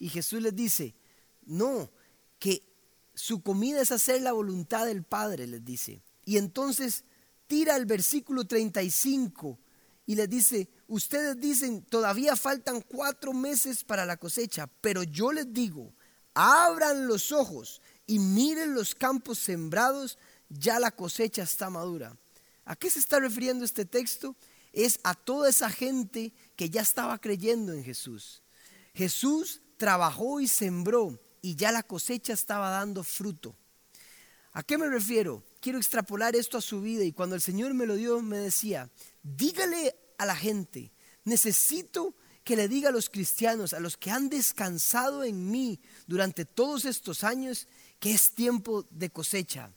Y 0.00 0.08
Jesús 0.08 0.42
les 0.42 0.54
dice, 0.56 0.94
no, 1.46 1.90
que 2.40 2.62
su 3.14 3.42
comida 3.42 3.80
es 3.80 3.92
hacer 3.92 4.22
la 4.22 4.32
voluntad 4.32 4.86
del 4.86 5.04
Padre, 5.04 5.46
les 5.46 5.64
dice. 5.64 6.02
Y 6.24 6.36
entonces 6.36 7.04
tira 7.46 7.76
el 7.76 7.86
versículo 7.86 8.44
35 8.44 9.58
y 10.06 10.14
les 10.14 10.28
dice, 10.28 10.68
ustedes 10.88 11.40
dicen, 11.40 11.82
todavía 11.82 12.36
faltan 12.36 12.80
cuatro 12.80 13.32
meses 13.32 13.84
para 13.84 14.04
la 14.04 14.16
cosecha, 14.16 14.68
pero 14.80 15.02
yo 15.02 15.32
les 15.32 15.52
digo, 15.52 15.94
abran 16.34 17.06
los 17.06 17.32
ojos 17.32 17.80
y 18.06 18.18
miren 18.18 18.74
los 18.74 18.94
campos 18.94 19.38
sembrados, 19.38 20.18
ya 20.48 20.80
la 20.80 20.90
cosecha 20.90 21.42
está 21.42 21.70
madura. 21.70 22.16
¿A 22.64 22.76
qué 22.76 22.90
se 22.90 22.98
está 22.98 23.20
refiriendo 23.20 23.64
este 23.64 23.84
texto? 23.84 24.36
Es 24.72 25.00
a 25.04 25.14
toda 25.14 25.48
esa 25.48 25.70
gente 25.70 26.32
que 26.56 26.70
ya 26.70 26.82
estaba 26.82 27.18
creyendo 27.18 27.72
en 27.72 27.84
Jesús. 27.84 28.42
Jesús 28.94 29.60
trabajó 29.76 30.40
y 30.40 30.48
sembró 30.48 31.20
y 31.42 31.56
ya 31.56 31.72
la 31.72 31.82
cosecha 31.82 32.32
estaba 32.32 32.70
dando 32.70 33.02
fruto. 33.02 33.56
¿A 34.52 34.62
qué 34.62 34.76
me 34.76 34.88
refiero? 34.88 35.44
Quiero 35.60 35.78
extrapolar 35.78 36.34
esto 36.34 36.58
a 36.58 36.62
su 36.62 36.80
vida 36.80 37.04
y 37.04 37.12
cuando 37.12 37.36
el 37.36 37.42
Señor 37.42 37.74
me 37.74 37.86
lo 37.86 37.94
dio 37.94 38.20
me 38.20 38.38
decía, 38.38 38.90
dígale 39.22 39.94
a 40.18 40.26
la 40.26 40.36
gente, 40.36 40.92
necesito 41.24 42.14
que 42.44 42.56
le 42.56 42.68
diga 42.68 42.88
a 42.88 42.92
los 42.92 43.10
cristianos, 43.10 43.72
a 43.72 43.80
los 43.80 43.96
que 43.96 44.10
han 44.10 44.28
descansado 44.28 45.24
en 45.24 45.50
mí 45.50 45.80
durante 46.06 46.44
todos 46.44 46.84
estos 46.84 47.22
años, 47.22 47.68
que 47.98 48.12
es 48.12 48.34
tiempo 48.34 48.86
de 48.90 49.10
cosecha. 49.10 49.72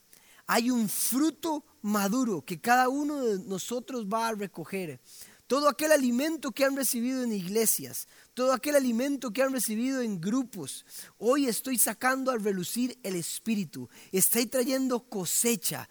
Hay 0.47 0.69
un 0.69 0.89
fruto 0.89 1.65
maduro 1.81 2.43
que 2.43 2.59
cada 2.59 2.89
uno 2.89 3.23
de 3.23 3.39
nosotros 3.45 4.07
va 4.07 4.29
a 4.29 4.33
recoger. 4.33 4.99
Todo 5.47 5.67
aquel 5.69 5.91
alimento 5.91 6.51
que 6.51 6.65
han 6.65 6.75
recibido 6.75 7.21
en 7.23 7.31
iglesias, 7.31 8.07
todo 8.33 8.53
aquel 8.53 8.75
alimento 8.75 9.31
que 9.31 9.43
han 9.43 9.53
recibido 9.53 10.01
en 10.01 10.19
grupos, 10.19 10.85
hoy 11.17 11.47
estoy 11.47 11.77
sacando 11.77 12.31
al 12.31 12.43
relucir 12.43 12.97
el 13.03 13.15
espíritu. 13.15 13.89
Estoy 14.11 14.47
trayendo 14.47 15.07
cosecha. 15.09 15.87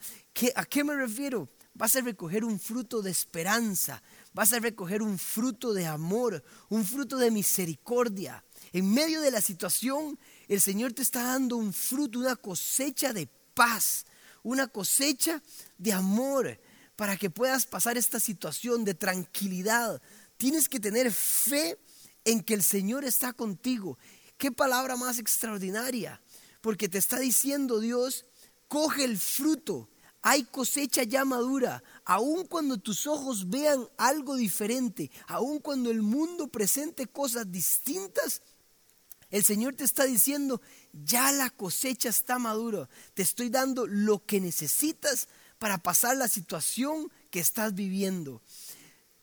¿A 0.57 0.65
qué 0.65 0.83
me 0.83 0.97
refiero? 0.97 1.49
Vas 1.75 1.97
a 1.97 2.03
recoger 2.03 2.45
un 2.45 2.61
fruto 2.61 3.01
de 3.01 3.11
esperanza, 3.11 4.03
vas 4.35 4.53
a 4.53 4.59
recoger 4.59 5.01
un 5.01 5.19
fruto 5.19 5.73
de 5.73 5.87
amor, 5.87 6.45
un 6.69 6.85
fruto 6.85 7.17
de 7.17 7.31
misericordia. 7.31 8.45
En 8.73 8.93
medio 8.93 9.21
de 9.21 9.31
la 9.31 9.41
situación 9.41 10.19
el 10.49 10.61
Señor 10.61 10.93
te 10.93 11.03
está 11.03 11.23
dando 11.23 11.57
un 11.57 11.73
fruto, 11.73 12.19
una 12.19 12.37
cosecha 12.37 13.13
de 13.13 13.27
paz, 13.55 14.05
una 14.43 14.69
cosecha 14.69 15.43
de 15.79 15.93
amor 15.93 16.61
para 16.97 17.17
que 17.17 17.31
puedas 17.31 17.67
pasar 17.67 17.97
esta 17.97 18.21
situación 18.21 18.85
de 18.85 18.95
tranquilidad. 18.95 20.03
Tienes 20.37 20.69
que 20.69 20.79
tener 20.79 21.11
fe 21.11 21.79
en 22.25 22.43
que 22.43 22.55
el 22.55 22.63
Señor 22.63 23.05
está 23.05 23.33
contigo. 23.33 23.99
Qué 24.37 24.53
palabra 24.53 24.97
más 24.97 25.19
extraordinaria, 25.19 26.21
porque 26.61 26.89
te 26.89 26.99
está 26.99 27.19
diciendo 27.19 27.81
Dios, 27.81 28.27
coge 28.69 29.05
el 29.05 29.19
fruto, 29.19 29.89
hay 30.23 30.45
cosecha 30.45 31.03
ya 31.03 31.25
madura, 31.25 31.83
aun 32.05 32.47
cuando 32.47 32.79
tus 32.79 33.07
ojos 33.09 33.51
vean 33.51 33.87
algo 33.99 34.37
diferente, 34.37 35.11
aun 35.27 35.59
cuando 35.59 35.91
el 35.91 36.01
mundo 36.01 36.47
presente 36.47 37.09
cosas 37.09 37.51
distintas, 37.51 38.41
el 39.31 39.45
Señor 39.45 39.75
te 39.75 39.85
está 39.85 40.05
diciendo, 40.05 40.61
ya 40.93 41.33
la 41.33 41.51
cosecha 41.51 42.09
está 42.09 42.39
madura, 42.39 42.89
te 43.15 43.23
estoy 43.23 43.49
dando 43.49 43.87
lo 43.87 44.25
que 44.25 44.41
necesitas 44.41 45.27
para 45.59 45.79
pasar 45.79 46.17
la 46.17 46.29
situación 46.29 47.11
que 47.31 47.41
estás 47.41 47.75
viviendo. 47.75 48.43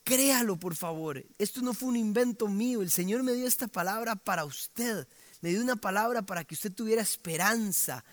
Créalo, 0.04 0.58
por 0.58 0.76
favor. 0.76 1.24
Esto 1.38 1.62
no 1.62 1.74
fue 1.74 1.90
un 1.90 1.96
invento 1.96 2.48
mío. 2.48 2.82
El 2.82 2.90
Señor 2.90 3.22
me 3.22 3.34
dio 3.34 3.46
esta 3.46 3.68
palabra 3.68 4.16
para 4.16 4.46
usted. 4.46 5.08
Me 5.42 5.50
dio 5.50 5.62
una 5.62 5.76
palabra 5.76 6.24
para 6.24 6.44
que 6.44 6.56
usted 6.56 6.74
tuviera 6.74 7.02
esperanza 7.04 8.04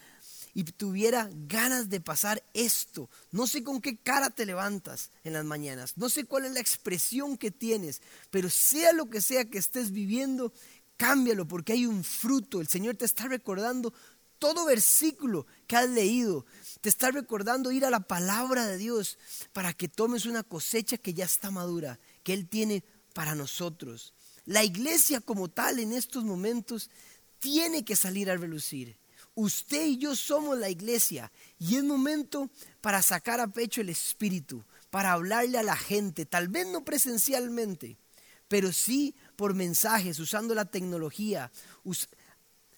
y 0.56 0.64
tuviera 0.64 1.28
ganas 1.46 1.90
de 1.90 2.00
pasar 2.00 2.42
esto. 2.54 3.10
No 3.30 3.46
sé 3.46 3.62
con 3.62 3.82
qué 3.82 3.98
cara 3.98 4.30
te 4.30 4.46
levantas 4.46 5.10
en 5.22 5.34
las 5.34 5.44
mañanas. 5.44 5.92
No 5.98 6.08
sé 6.08 6.24
cuál 6.24 6.46
es 6.46 6.52
la 6.52 6.60
expresión 6.60 7.36
que 7.36 7.50
tienes. 7.50 8.00
Pero 8.30 8.48
sea 8.48 8.94
lo 8.94 9.10
que 9.10 9.20
sea 9.20 9.44
que 9.44 9.58
estés 9.58 9.90
viviendo, 9.90 10.54
cámbialo 10.96 11.46
porque 11.46 11.74
hay 11.74 11.84
un 11.84 12.02
fruto. 12.02 12.62
El 12.62 12.68
Señor 12.68 12.96
te 12.96 13.04
está 13.04 13.28
recordando 13.28 13.92
todo 14.38 14.64
versículo 14.64 15.46
que 15.66 15.76
has 15.76 15.90
leído. 15.90 16.46
Te 16.80 16.88
está 16.88 17.10
recordando 17.10 17.70
ir 17.70 17.84
a 17.84 17.90
la 17.90 18.00
palabra 18.00 18.66
de 18.66 18.78
Dios 18.78 19.18
para 19.52 19.74
que 19.74 19.88
tomes 19.88 20.24
una 20.24 20.42
cosecha 20.42 20.96
que 20.96 21.12
ya 21.12 21.26
está 21.26 21.50
madura, 21.50 22.00
que 22.22 22.32
Él 22.32 22.48
tiene 22.48 22.82
para 23.12 23.34
nosotros. 23.34 24.14
La 24.46 24.64
iglesia 24.64 25.20
como 25.20 25.48
tal 25.48 25.80
en 25.80 25.92
estos 25.92 26.24
momentos 26.24 26.88
tiene 27.40 27.84
que 27.84 27.94
salir 27.94 28.30
a 28.30 28.38
relucir. 28.38 28.96
Usted 29.36 29.84
y 29.84 29.98
yo 29.98 30.16
somos 30.16 30.56
la 30.58 30.70
iglesia 30.70 31.30
y 31.58 31.76
es 31.76 31.84
momento 31.84 32.50
para 32.80 33.02
sacar 33.02 33.38
a 33.38 33.46
pecho 33.46 33.82
el 33.82 33.90
espíritu, 33.90 34.64
para 34.88 35.12
hablarle 35.12 35.58
a 35.58 35.62
la 35.62 35.76
gente, 35.76 36.24
tal 36.24 36.48
vez 36.48 36.66
no 36.66 36.86
presencialmente, 36.86 37.98
pero 38.48 38.72
sí 38.72 39.14
por 39.36 39.52
mensajes, 39.52 40.18
usando 40.20 40.54
la 40.54 40.64
tecnología, 40.64 41.52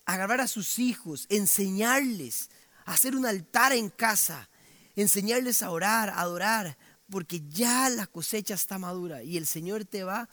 agarrar 0.04 0.40
a 0.40 0.48
sus 0.48 0.80
hijos, 0.80 1.26
enseñarles, 1.28 2.50
hacer 2.86 3.14
un 3.14 3.24
altar 3.24 3.72
en 3.72 3.88
casa, 3.88 4.48
enseñarles 4.96 5.62
a 5.62 5.70
orar, 5.70 6.10
a 6.10 6.22
adorar, 6.22 6.76
porque 7.08 7.40
ya 7.48 7.88
la 7.88 8.08
cosecha 8.08 8.54
está 8.54 8.78
madura 8.78 9.22
y 9.22 9.36
el 9.36 9.46
Señor 9.46 9.84
te 9.84 10.02
va 10.02 10.28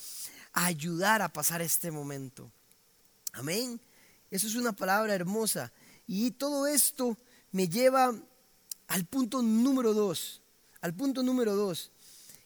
a 0.54 0.66
ayudar 0.66 1.22
a 1.22 1.32
pasar 1.32 1.62
este 1.62 1.92
momento. 1.92 2.52
Amén. 3.34 3.80
Eso 4.32 4.48
es 4.48 4.56
una 4.56 4.74
palabra 4.74 5.14
hermosa. 5.14 5.72
Y 6.08 6.32
todo 6.32 6.68
esto 6.68 7.18
me 7.52 7.68
lleva 7.68 8.14
al 8.88 9.06
punto 9.06 9.42
número 9.42 9.94
dos, 9.94 10.42
al 10.82 10.94
punto 10.94 11.24
número 11.24 11.56
dos, 11.56 11.92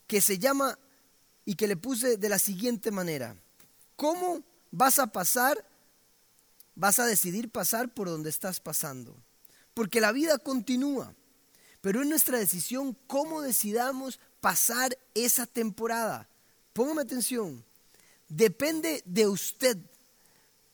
que 0.07 0.21
se 0.21 0.37
llama 0.37 0.77
y 1.45 1.55
que 1.55 1.67
le 1.67 1.75
puse 1.75 2.17
de 2.17 2.29
la 2.29 2.39
siguiente 2.39 2.91
manera. 2.91 3.35
¿Cómo 3.95 4.43
vas 4.71 4.99
a 4.99 5.07
pasar? 5.07 5.65
Vas 6.75 6.99
a 6.99 7.05
decidir 7.05 7.49
pasar 7.49 7.93
por 7.93 8.07
donde 8.07 8.29
estás 8.29 8.59
pasando. 8.59 9.15
Porque 9.73 9.99
la 9.99 10.11
vida 10.11 10.37
continúa. 10.37 11.13
Pero 11.81 12.01
es 12.01 12.07
nuestra 12.07 12.37
decisión 12.37 12.95
cómo 13.07 13.41
decidamos 13.41 14.19
pasar 14.41 14.97
esa 15.13 15.45
temporada. 15.45 16.29
póngame 16.73 17.01
atención, 17.01 17.65
depende 18.29 19.01
de 19.05 19.27
usted 19.27 19.77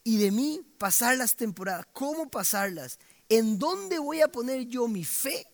y 0.07 0.17
de 0.17 0.31
mí 0.31 0.62
pasar 0.77 1.17
las 1.17 1.35
temporadas. 1.35 1.88
¿Cómo 1.91 2.29
pasarlas? 2.29 3.00
¿En 3.27 3.57
dónde 3.57 3.97
voy 3.97 4.21
a 4.21 4.31
poner 4.31 4.67
yo 4.67 4.88
mi 4.88 5.03
fe, 5.03 5.47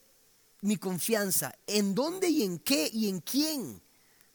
mi 0.62 0.76
confianza? 0.76 1.56
¿En 1.66 1.96
dónde 1.96 2.28
y 2.28 2.44
en 2.44 2.60
qué 2.60 2.90
y 2.94 3.08
en 3.08 3.22
quién 3.22 3.82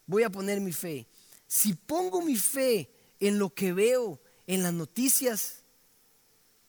voy 0.07 0.23
a 0.23 0.31
poner 0.31 0.59
mi 0.61 0.73
fe? 0.73 1.07
Si 1.47 1.75
pongo 1.75 2.23
mi 2.23 2.37
fe 2.37 2.91
en 3.21 3.39
lo 3.39 3.53
que 3.53 3.75
veo, 3.75 4.19
en 4.47 4.63
las 4.63 4.73
noticias, 4.73 5.59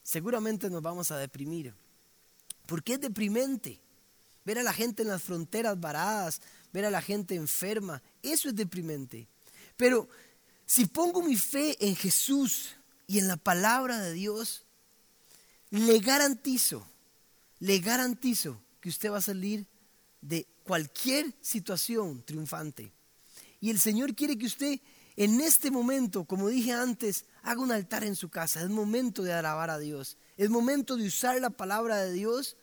seguramente 0.03 0.69
nos 0.69 0.81
vamos 0.81 1.09
a 1.11 1.17
deprimir. 1.17 1.73
Porque 2.65 2.95
es 2.95 2.99
deprimente 2.99 3.79
ver 4.43 4.59
a 4.59 4.63
la 4.63 4.73
gente 4.73 5.03
en 5.03 5.07
las 5.07 5.23
fronteras 5.23 5.79
varadas, 5.79 6.41
ver 6.73 6.83
a 6.83 6.91
la 6.91 7.01
gente 7.01 7.35
enferma, 7.35 8.03
eso 8.21 8.49
es 8.49 8.55
deprimente. 8.55 9.25
Pero 9.77 10.09
si 10.65 10.85
pongo 10.85 11.21
mi 11.21 11.37
fe 11.37 11.77
en 11.79 11.95
Jesús 11.95 12.75
y 13.07 13.19
en 13.19 13.27
la 13.27 13.37
palabra 13.37 13.99
de 13.99 14.13
Dios, 14.13 14.65
le 15.69 15.99
garantizo, 15.99 16.85
le 17.59 17.79
garantizo 17.79 18.61
que 18.81 18.89
usted 18.89 19.11
va 19.11 19.17
a 19.17 19.21
salir 19.21 19.65
de 20.21 20.45
cualquier 20.63 21.33
situación 21.41 22.21
triunfante. 22.23 22.91
Y 23.59 23.69
el 23.71 23.79
Señor 23.79 24.13
quiere 24.13 24.37
que 24.37 24.45
usted 24.45 24.79
en 25.17 25.41
este 25.41 25.71
momento, 25.71 26.25
como 26.25 26.47
dije 26.47 26.73
antes, 26.73 27.25
haga 27.41 27.61
un 27.61 27.71
altar 27.71 28.03
en 28.03 28.15
su 28.15 28.29
casa. 28.29 28.61
Es 28.61 28.69
momento 28.69 29.23
de 29.23 29.33
alabar 29.33 29.71
a 29.71 29.79
Dios. 29.79 30.15
Es 30.37 30.51
momento 30.51 30.95
de 30.95 31.07
usar 31.07 31.41
la 31.41 31.49
palabra 31.49 31.97
de 31.97 32.13
Dios 32.13 32.55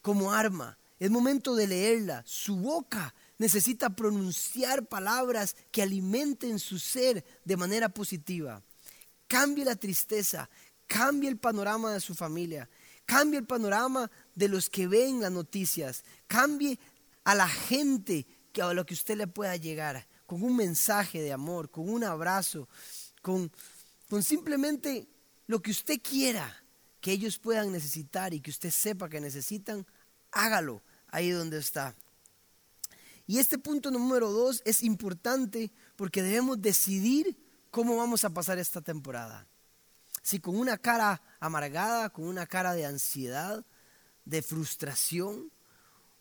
como 0.00 0.32
arma. 0.32 0.78
Es 0.98 1.10
momento 1.10 1.54
de 1.54 1.66
leerla. 1.66 2.22
Su 2.26 2.56
boca 2.56 3.14
necesita 3.36 3.90
pronunciar 3.90 4.86
palabras 4.86 5.56
que 5.70 5.82
alimenten 5.82 6.58
su 6.58 6.78
ser 6.78 7.22
de 7.44 7.56
manera 7.58 7.90
positiva. 7.90 8.62
Cambie 9.30 9.64
la 9.64 9.76
tristeza, 9.76 10.50
cambie 10.88 11.30
el 11.30 11.38
panorama 11.38 11.92
de 11.92 12.00
su 12.00 12.16
familia, 12.16 12.68
cambie 13.06 13.38
el 13.38 13.46
panorama 13.46 14.10
de 14.34 14.48
los 14.48 14.68
que 14.68 14.88
ven 14.88 15.20
las 15.20 15.30
noticias, 15.30 16.02
cambie 16.26 16.80
a 17.22 17.36
la 17.36 17.46
gente 17.46 18.26
que 18.52 18.60
a 18.60 18.74
lo 18.74 18.84
que 18.84 18.94
usted 18.94 19.16
le 19.16 19.28
pueda 19.28 19.54
llegar 19.54 20.04
con 20.26 20.42
un 20.42 20.56
mensaje 20.56 21.22
de 21.22 21.32
amor, 21.32 21.70
con 21.70 21.88
un 21.88 22.02
abrazo, 22.02 22.68
con, 23.22 23.52
con 24.08 24.24
simplemente 24.24 25.06
lo 25.46 25.62
que 25.62 25.70
usted 25.70 26.00
quiera 26.02 26.64
que 27.00 27.12
ellos 27.12 27.38
puedan 27.38 27.70
necesitar 27.70 28.34
y 28.34 28.40
que 28.40 28.50
usted 28.50 28.72
sepa 28.72 29.08
que 29.08 29.20
necesitan, 29.20 29.86
hágalo 30.32 30.82
ahí 31.06 31.30
donde 31.30 31.58
está. 31.58 31.94
Y 33.28 33.38
este 33.38 33.58
punto 33.58 33.92
número 33.92 34.32
dos 34.32 34.60
es 34.64 34.82
importante 34.82 35.70
porque 35.94 36.20
debemos 36.20 36.60
decidir 36.60 37.36
cómo 37.70 37.96
vamos 37.96 38.24
a 38.24 38.30
pasar 38.30 38.58
esta 38.58 38.80
temporada. 38.80 39.46
Si 40.22 40.40
con 40.40 40.56
una 40.56 40.76
cara 40.76 41.22
amargada, 41.38 42.10
con 42.10 42.26
una 42.26 42.46
cara 42.46 42.74
de 42.74 42.84
ansiedad, 42.84 43.64
de 44.24 44.42
frustración, 44.42 45.50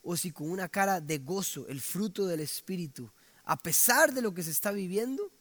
o 0.01 0.15
si 0.15 0.31
con 0.31 0.49
una 0.49 0.69
cara 0.69 1.01
de 1.01 1.17
gozo, 1.17 1.67
el 1.67 1.81
fruto 1.81 2.25
del 2.25 2.39
Espíritu, 2.39 3.11
a 3.43 3.57
pesar 3.57 4.13
de 4.13 4.21
lo 4.21 4.33
que 4.33 4.43
se 4.43 4.51
está 4.51 4.71
viviendo, 4.71 5.31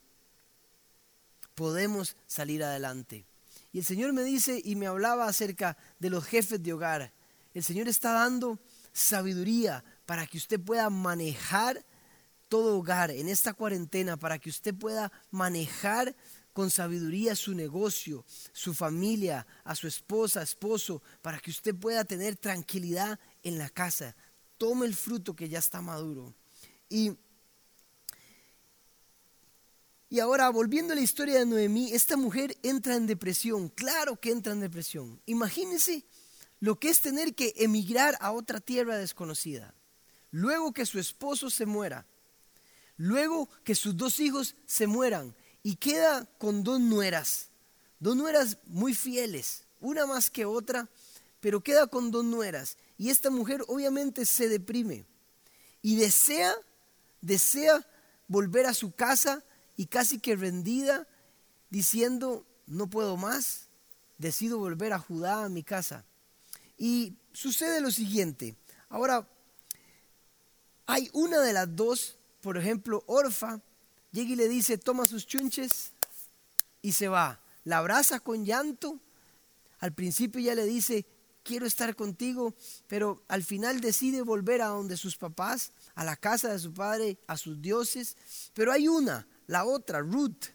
podemos 1.55 2.15
salir 2.27 2.63
adelante. 2.63 3.25
Y 3.71 3.79
el 3.79 3.85
Señor 3.85 4.13
me 4.13 4.23
dice 4.23 4.61
y 4.63 4.75
me 4.75 4.87
hablaba 4.87 5.27
acerca 5.27 5.77
de 5.99 6.09
los 6.09 6.25
jefes 6.25 6.61
de 6.61 6.73
hogar. 6.73 7.13
El 7.53 7.63
Señor 7.63 7.87
está 7.87 8.13
dando 8.13 8.59
sabiduría 8.93 9.83
para 10.05 10.25
que 10.25 10.37
usted 10.37 10.59
pueda 10.59 10.89
manejar 10.89 11.85
todo 12.49 12.77
hogar 12.77 13.11
en 13.11 13.29
esta 13.29 13.53
cuarentena, 13.53 14.17
para 14.17 14.39
que 14.39 14.49
usted 14.49 14.75
pueda 14.75 15.11
manejar 15.31 16.15
con 16.51 16.69
sabiduría 16.69 17.35
su 17.35 17.53
negocio, 17.53 18.25
su 18.51 18.73
familia, 18.73 19.47
a 19.63 19.75
su 19.75 19.87
esposa, 19.87 20.41
esposo, 20.41 21.01
para 21.21 21.39
que 21.39 21.51
usted 21.51 21.73
pueda 21.73 22.03
tener 22.03 22.35
tranquilidad 22.35 23.17
en 23.43 23.57
la 23.57 23.69
casa. 23.69 24.15
Tome 24.57 24.85
el 24.85 24.95
fruto 24.95 25.35
que 25.35 25.47
ya 25.47 25.59
está 25.59 25.79
maduro. 25.81 26.35
Y 26.89 27.13
y 30.11 30.19
ahora, 30.19 30.49
volviendo 30.49 30.93
a 30.93 30.95
la 30.95 31.03
historia 31.03 31.37
de 31.37 31.45
Noemí, 31.45 31.93
esta 31.93 32.17
mujer 32.17 32.57
entra 32.63 32.95
en 32.95 33.05
depresión, 33.05 33.69
claro 33.69 34.19
que 34.19 34.31
entra 34.31 34.53
en 34.53 34.59
depresión. 34.59 35.21
Imagínense 35.27 36.03
lo 36.59 36.79
que 36.79 36.89
es 36.89 36.99
tener 37.01 37.35
que 37.35 37.53
emigrar 37.57 38.17
a 38.19 38.31
otra 38.31 38.59
tierra 38.59 38.97
desconocida, 38.97 39.75
luego 40.31 40.73
que 40.73 40.87
su 40.87 40.97
esposo 40.97 41.51
se 41.51 41.67
muera, 41.67 42.07
luego 42.99 43.49
que 43.63 43.75
sus 43.75 43.95
dos 43.95 44.19
hijos 44.19 44.55
se 44.67 44.85
mueran 44.85 45.33
y 45.63 45.77
queda 45.77 46.27
con 46.37 46.63
dos 46.65 46.81
nueras, 46.81 47.47
dos 47.99 48.15
nueras 48.15 48.57
muy 48.65 48.93
fieles, 48.93 49.63
una 49.79 50.05
más 50.05 50.29
que 50.29 50.45
otra, 50.45 50.89
pero 51.39 51.61
queda 51.61 51.87
con 51.87 52.11
dos 52.11 52.25
nueras. 52.25 52.77
Y 52.97 53.09
esta 53.09 53.29
mujer 53.29 53.63
obviamente 53.69 54.25
se 54.25 54.49
deprime 54.49 55.05
y 55.81 55.95
desea, 55.95 56.53
desea 57.21 57.87
volver 58.27 58.65
a 58.65 58.73
su 58.73 58.91
casa 58.91 59.43
y 59.77 59.85
casi 59.85 60.19
que 60.19 60.35
rendida, 60.35 61.07
diciendo, 61.69 62.45
no 62.67 62.89
puedo 62.89 63.15
más, 63.15 63.69
decido 64.17 64.57
volver 64.57 64.91
a 64.91 64.99
Judá, 64.99 65.45
a 65.45 65.49
mi 65.49 65.63
casa. 65.63 66.03
Y 66.77 67.15
sucede 67.31 67.79
lo 67.79 67.91
siguiente, 67.91 68.57
ahora 68.89 69.25
hay 70.85 71.09
una 71.13 71.39
de 71.39 71.53
las 71.53 71.73
dos, 71.73 72.18
por 72.41 72.57
ejemplo, 72.57 73.03
Orfa, 73.07 73.61
llega 74.11 74.31
y 74.31 74.35
le 74.35 74.47
dice, 74.47 74.77
toma 74.77 75.05
sus 75.05 75.25
chunches 75.25 75.91
y 76.81 76.93
se 76.93 77.07
va. 77.07 77.39
La 77.63 77.79
abraza 77.79 78.19
con 78.19 78.45
llanto, 78.45 78.99
al 79.79 79.93
principio 79.93 80.41
ya 80.41 80.55
le 80.55 80.65
dice, 80.65 81.05
quiero 81.43 81.65
estar 81.65 81.95
contigo, 81.95 82.53
pero 82.87 83.23
al 83.27 83.43
final 83.43 83.81
decide 83.81 84.21
volver 84.21 84.61
a 84.61 84.67
donde 84.67 84.97
sus 84.97 85.17
papás, 85.17 85.71
a 85.95 86.03
la 86.03 86.15
casa 86.15 86.51
de 86.51 86.59
su 86.59 86.73
padre, 86.73 87.17
a 87.27 87.37
sus 87.37 87.61
dioses. 87.61 88.17
Pero 88.53 88.71
hay 88.71 88.87
una, 88.87 89.27
la 89.47 89.65
otra, 89.65 89.99
Ruth, 89.99 90.45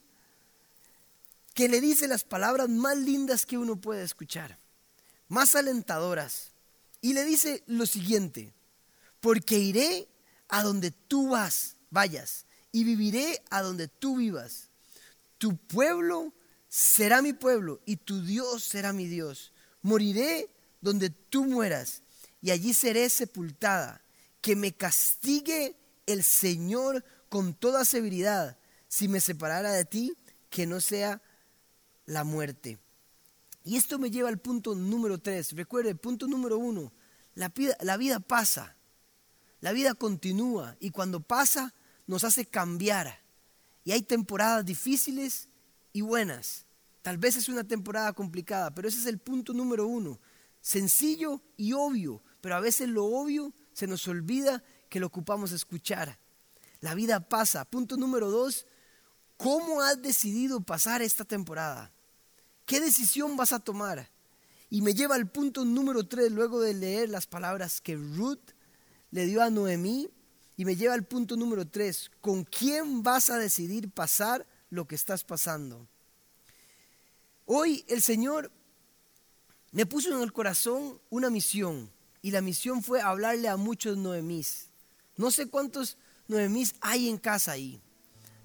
que 1.54 1.68
le 1.68 1.80
dice 1.80 2.08
las 2.08 2.24
palabras 2.24 2.68
más 2.68 2.96
lindas 2.96 3.46
que 3.46 3.58
uno 3.58 3.76
puede 3.76 4.02
escuchar, 4.02 4.58
más 5.28 5.54
alentadoras. 5.54 6.52
Y 7.00 7.12
le 7.12 7.24
dice 7.24 7.62
lo 7.66 7.86
siguiente, 7.86 8.52
porque 9.20 9.58
iré 9.58 10.08
a 10.48 10.62
donde 10.62 10.90
tú 10.90 11.30
vas, 11.30 11.76
vayas, 11.90 12.46
y 12.72 12.84
viviré 12.84 13.42
a 13.50 13.62
donde 13.62 13.88
tú 13.88 14.16
vivas. 14.16 14.68
Tu 15.38 15.56
pueblo 15.56 16.32
será 16.68 17.22
mi 17.22 17.32
pueblo 17.32 17.80
y 17.86 17.96
tu 17.96 18.22
Dios 18.22 18.64
será 18.64 18.92
mi 18.92 19.06
Dios. 19.06 19.52
Moriré 19.82 20.48
donde 20.80 21.10
tú 21.10 21.44
mueras 21.44 22.02
y 22.42 22.50
allí 22.50 22.74
seré 22.74 23.08
sepultada. 23.10 24.02
Que 24.40 24.56
me 24.56 24.72
castigue 24.72 25.76
el 26.06 26.22
Señor 26.22 27.04
con 27.28 27.54
toda 27.54 27.84
severidad 27.84 28.58
si 28.88 29.08
me 29.08 29.20
separara 29.20 29.72
de 29.72 29.84
ti, 29.84 30.14
que 30.50 30.66
no 30.66 30.80
sea 30.80 31.22
la 32.06 32.24
muerte. 32.24 32.78
Y 33.64 33.76
esto 33.76 33.98
me 33.98 34.10
lleva 34.10 34.28
al 34.28 34.38
punto 34.38 34.74
número 34.74 35.18
tres. 35.18 35.52
Recuerde, 35.52 35.94
punto 35.94 36.26
número 36.26 36.58
uno, 36.58 36.92
la 37.34 37.48
vida, 37.48 37.76
la 37.80 37.96
vida 37.96 38.20
pasa, 38.20 38.76
la 39.64 39.72
vida 39.72 39.94
continúa 39.94 40.76
y 40.78 40.90
cuando 40.90 41.20
pasa 41.20 41.72
nos 42.06 42.22
hace 42.22 42.44
cambiar. 42.44 43.22
Y 43.82 43.92
hay 43.92 44.02
temporadas 44.02 44.62
difíciles 44.62 45.48
y 45.90 46.02
buenas. 46.02 46.66
Tal 47.00 47.16
vez 47.16 47.36
es 47.36 47.48
una 47.48 47.64
temporada 47.64 48.12
complicada, 48.12 48.74
pero 48.74 48.88
ese 48.88 48.98
es 48.98 49.06
el 49.06 49.16
punto 49.16 49.54
número 49.54 49.86
uno. 49.86 50.20
Sencillo 50.60 51.40
y 51.56 51.72
obvio, 51.72 52.22
pero 52.42 52.56
a 52.56 52.60
veces 52.60 52.90
lo 52.90 53.06
obvio 53.06 53.54
se 53.72 53.86
nos 53.86 54.06
olvida 54.06 54.62
que 54.90 55.00
lo 55.00 55.06
ocupamos 55.06 55.50
escuchar. 55.50 56.18
La 56.80 56.94
vida 56.94 57.26
pasa. 57.26 57.64
Punto 57.64 57.96
número 57.96 58.30
dos, 58.30 58.66
¿Cómo 59.38 59.80
has 59.80 60.02
decidido 60.02 60.60
pasar 60.60 61.00
esta 61.00 61.24
temporada? 61.24 61.90
¿Qué 62.66 62.80
decisión 62.80 63.38
vas 63.38 63.54
a 63.54 63.60
tomar? 63.60 64.10
Y 64.68 64.82
me 64.82 64.92
lleva 64.92 65.14
al 65.14 65.30
punto 65.30 65.64
número 65.64 66.06
tres, 66.06 66.30
luego 66.30 66.60
de 66.60 66.74
leer 66.74 67.08
las 67.08 67.26
palabras 67.26 67.80
que 67.80 67.96
Ruth 67.96 68.52
le 69.14 69.26
dio 69.26 69.44
a 69.44 69.48
Noemí, 69.48 70.10
y 70.56 70.64
me 70.64 70.74
lleva 70.74 70.94
al 70.94 71.04
punto 71.04 71.36
número 71.36 71.68
tres, 71.68 72.10
¿con 72.20 72.42
quién 72.42 73.04
vas 73.04 73.30
a 73.30 73.38
decidir 73.38 73.88
pasar 73.88 74.44
lo 74.70 74.88
que 74.88 74.96
estás 74.96 75.22
pasando? 75.22 75.86
Hoy 77.46 77.84
el 77.86 78.02
Señor 78.02 78.50
me 79.70 79.86
puso 79.86 80.12
en 80.12 80.20
el 80.20 80.32
corazón 80.32 80.98
una 81.10 81.30
misión, 81.30 81.92
y 82.22 82.32
la 82.32 82.40
misión 82.40 82.82
fue 82.82 83.00
hablarle 83.00 83.46
a 83.46 83.56
muchos 83.56 83.96
Noemís. 83.96 84.70
No 85.16 85.30
sé 85.30 85.46
cuántos 85.46 85.96
Noemís 86.26 86.74
hay 86.80 87.08
en 87.08 87.18
casa 87.18 87.52
ahí. 87.52 87.80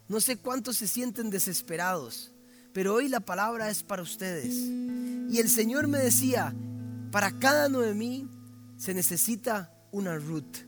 No 0.08 0.22
sé 0.22 0.38
cuántos 0.38 0.78
se 0.78 0.88
sienten 0.88 1.32
desesperados, 1.32 2.32
pero 2.74 2.94
hoy 2.94 3.10
la 3.10 3.22
palabra 3.22 3.72
es 3.72 3.82
para 3.82 4.04
ustedes. 4.04 4.54
Y 4.54 5.40
el 5.40 5.50
Señor 5.50 5.88
me 5.88 5.98
decía, 5.98 6.54
para 7.12 7.32
cada 7.40 7.70
Noemí 7.70 8.30
se 8.78 8.94
necesita 8.94 9.74
una 9.92 10.18
Ruth. 10.18 10.66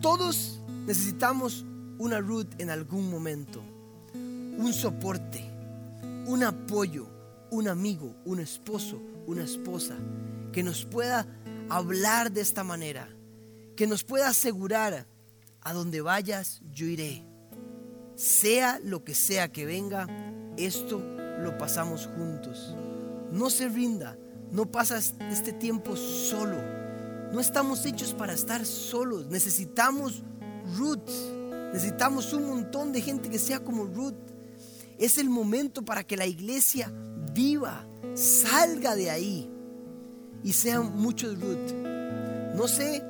Todos 0.00 0.60
necesitamos 0.86 1.64
una 1.98 2.20
Ruth 2.20 2.48
en 2.58 2.70
algún 2.70 3.10
momento, 3.10 3.62
un 4.14 4.72
soporte, 4.72 5.44
un 6.26 6.42
apoyo, 6.44 7.08
un 7.50 7.68
amigo, 7.68 8.14
un 8.24 8.40
esposo, 8.40 9.00
una 9.26 9.44
esposa, 9.44 9.96
que 10.52 10.62
nos 10.62 10.84
pueda 10.84 11.26
hablar 11.68 12.32
de 12.32 12.40
esta 12.40 12.64
manera, 12.64 13.08
que 13.76 13.86
nos 13.86 14.04
pueda 14.04 14.28
asegurar, 14.28 15.06
a 15.62 15.72
donde 15.72 16.00
vayas, 16.00 16.60
yo 16.72 16.86
iré. 16.86 17.24
Sea 18.14 18.78
lo 18.84 19.02
que 19.02 19.16
sea 19.16 19.50
que 19.50 19.66
venga, 19.66 20.06
esto 20.56 21.02
lo 21.40 21.58
pasamos 21.58 22.06
juntos. 22.06 22.76
No 23.32 23.50
se 23.50 23.68
rinda, 23.68 24.16
no 24.52 24.70
pasas 24.70 25.16
este 25.28 25.52
tiempo 25.52 25.96
solo. 25.96 26.75
No 27.32 27.40
estamos 27.40 27.84
hechos 27.86 28.14
para 28.14 28.32
estar 28.32 28.64
solos. 28.64 29.26
Necesitamos 29.26 30.22
Ruth. 30.76 31.10
Necesitamos 31.72 32.32
un 32.32 32.46
montón 32.46 32.92
de 32.92 33.02
gente 33.02 33.28
que 33.28 33.38
sea 33.38 33.60
como 33.60 33.84
Ruth. 33.84 34.14
Es 34.98 35.18
el 35.18 35.28
momento 35.28 35.84
para 35.84 36.04
que 36.04 36.16
la 36.16 36.26
iglesia 36.26 36.92
viva, 37.34 37.86
salga 38.14 38.94
de 38.94 39.10
ahí 39.10 39.50
y 40.42 40.52
sean 40.52 40.96
muchos 40.96 41.38
Ruth. 41.38 41.72
No 42.54 42.66
sé 42.66 43.02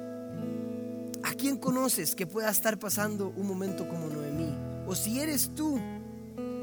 a 1.22 1.35
quién 1.35 1.57
conoces 1.57 2.16
que 2.16 2.26
pueda 2.26 2.50
estar 2.50 2.79
pasando 2.79 3.33
un 3.37 3.46
momento 3.46 3.88
como 3.88 4.09
Noemí. 4.09 4.52
O 4.87 4.94
si 4.94 5.20
eres 5.20 5.55
tú, 5.55 5.79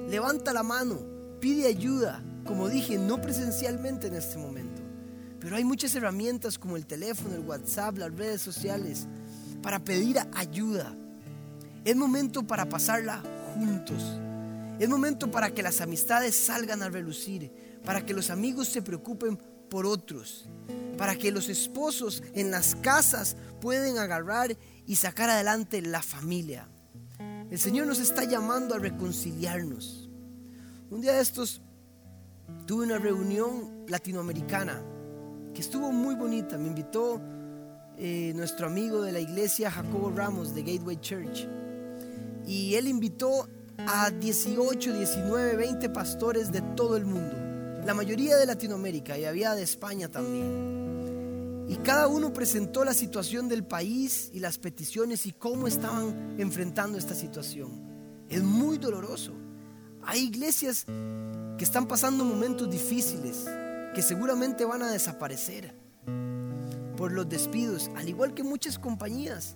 levanta 0.10 0.52
la 0.52 0.63
mano, 0.63 1.00
pide 1.39 1.68
ayuda, 1.68 2.24
como 2.46 2.70
dije, 2.70 2.98
no 2.98 3.22
presencialmente 3.22 4.08
en 4.08 4.16
este 4.16 4.38
momento. 4.38 4.73
Pero 5.43 5.58
hay 5.58 5.65
muchas 5.65 5.93
herramientas 5.93 6.58
como 6.58 6.77
el 6.77 6.86
teléfono, 6.86 7.36
el 7.36 7.41
WhatsApp, 7.41 7.97
las 7.97 8.15
redes 8.15 8.41
sociales, 8.41 9.08
para 9.62 9.84
pedir 9.84 10.17
ayuda. 10.36 10.95
Es 11.84 11.97
momento 11.97 12.47
para 12.47 12.69
pasarla 12.69 13.21
juntos. 13.53 14.01
Es 14.79 14.88
momento 14.88 15.29
para 15.29 15.53
que 15.53 15.62
las 15.62 15.82
amistades 15.82 16.45
salgan 16.45 16.82
a 16.82 16.88
relucir, 16.88 17.51
para 17.84 18.06
que 18.06 18.13
los 18.13 18.29
amigos 18.29 18.69
se 18.69 18.82
preocupen 18.82 19.38
por 19.69 19.86
otros, 19.86 20.45
para 20.97 21.17
que 21.17 21.29
los 21.29 21.49
esposos 21.49 22.23
en 22.34 22.49
las 22.49 22.75
casas 22.75 23.36
pueden 23.60 23.97
agarrar 23.97 24.56
y 24.88 24.95
sacar 24.95 25.29
adelante 25.29 25.82
la 25.82 26.01
familia. 26.01 26.69
El 27.51 27.60
Señor 27.60 27.86
nos 27.86 27.99
está 27.99 28.23
llamando 28.23 28.75
a 28.75 28.79
reconciliarnos. 28.79 30.10
Un 30.89 31.01
día 31.01 31.12
de 31.12 31.21
estos 31.21 31.62
tuve 32.65 32.86
una 32.86 32.97
reunión 32.97 33.84
latinoamericana 33.89 34.82
que 35.54 35.62
estuvo 35.62 35.92
muy 35.92 36.16
bonita. 36.16 36.58
Me 36.58 36.68
invitó 36.68 37.22
eh, 37.98 38.34
nuestro 38.36 38.68
amigo 38.68 39.02
de 39.02 39.12
la 39.12 39.20
iglesia, 39.20 39.70
Jacobo 39.70 40.12
Ramos, 40.12 40.54
de 40.54 40.63
Gateway 40.63 40.98
Church. 40.98 41.48
Y 42.46 42.76
él 42.76 42.88
invitó 42.88 43.48
a 43.78 44.10
18, 44.10 44.94
19, 44.94 45.56
20 45.56 45.89
pastores 45.89 46.52
de 46.52 46.62
todo 46.62 46.98
el 46.98 47.06
mundo. 47.06 47.36
La 47.86 47.94
mayoría 47.94 48.38
de 48.38 48.46
Latinoamérica 48.46 49.18
y 49.18 49.26
había 49.26 49.56
de 49.56 49.63
España 49.63 50.10
también. 50.10 51.66
Y 51.68 51.76
cada 51.78 52.08
uno 52.08 52.34
presentó 52.34 52.84
la 52.84 52.94
situación 52.94 53.48
del 53.48 53.63
país 53.63 54.30
y 54.34 54.39
las 54.39 54.58
peticiones 54.58 55.26
y 55.26 55.32
cómo 55.32 55.68
estaban 55.68 56.36
enfrentando 56.38 56.98
esta 56.98 57.16
situación. 57.16 57.72
Es 58.30 58.44
muy 58.44 58.78
doloroso. 58.78 59.34
Hay 60.02 60.24
iglesias 60.24 60.86
que 60.86 61.63
están 61.63 61.88
pasando 61.88 62.26
momentos 62.26 62.70
difíciles, 62.70 63.46
que 63.93 64.01
seguramente 64.01 64.65
van 64.65 64.82
a 64.84 64.91
desaparecer 64.91 65.73
por 66.97 67.12
los 67.12 67.27
despidos, 67.29 67.89
al 67.95 68.10
igual 68.10 68.34
que 68.34 68.43
muchas 68.43 68.79
compañías. 68.79 69.56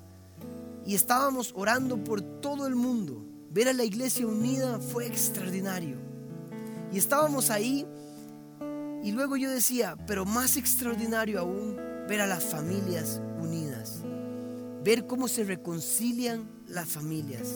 Y 0.85 0.95
estábamos 0.95 1.53
orando 1.55 2.03
por 2.03 2.21
todo 2.21 2.67
el 2.67 2.75
mundo. 2.75 3.25
Ver 3.51 3.69
a 3.69 3.73
la 3.73 3.83
iglesia 3.83 4.27
unida 4.27 4.79
fue 4.79 5.07
extraordinario. 5.07 5.97
Y 6.91 6.97
estábamos 6.97 7.49
ahí 7.49 7.85
y 9.03 9.11
luego 9.11 9.37
yo 9.37 9.49
decía, 9.49 9.95
pero 10.07 10.25
más 10.25 10.57
extraordinario 10.57 11.39
aún, 11.39 11.77
ver 12.07 12.21
a 12.21 12.27
las 12.27 12.43
familias 12.43 13.21
unidas. 13.39 13.66
Ver 14.87 15.05
cómo 15.05 15.27
se 15.27 15.43
reconcilian 15.43 16.49
las 16.69 16.87
familias. 16.87 17.49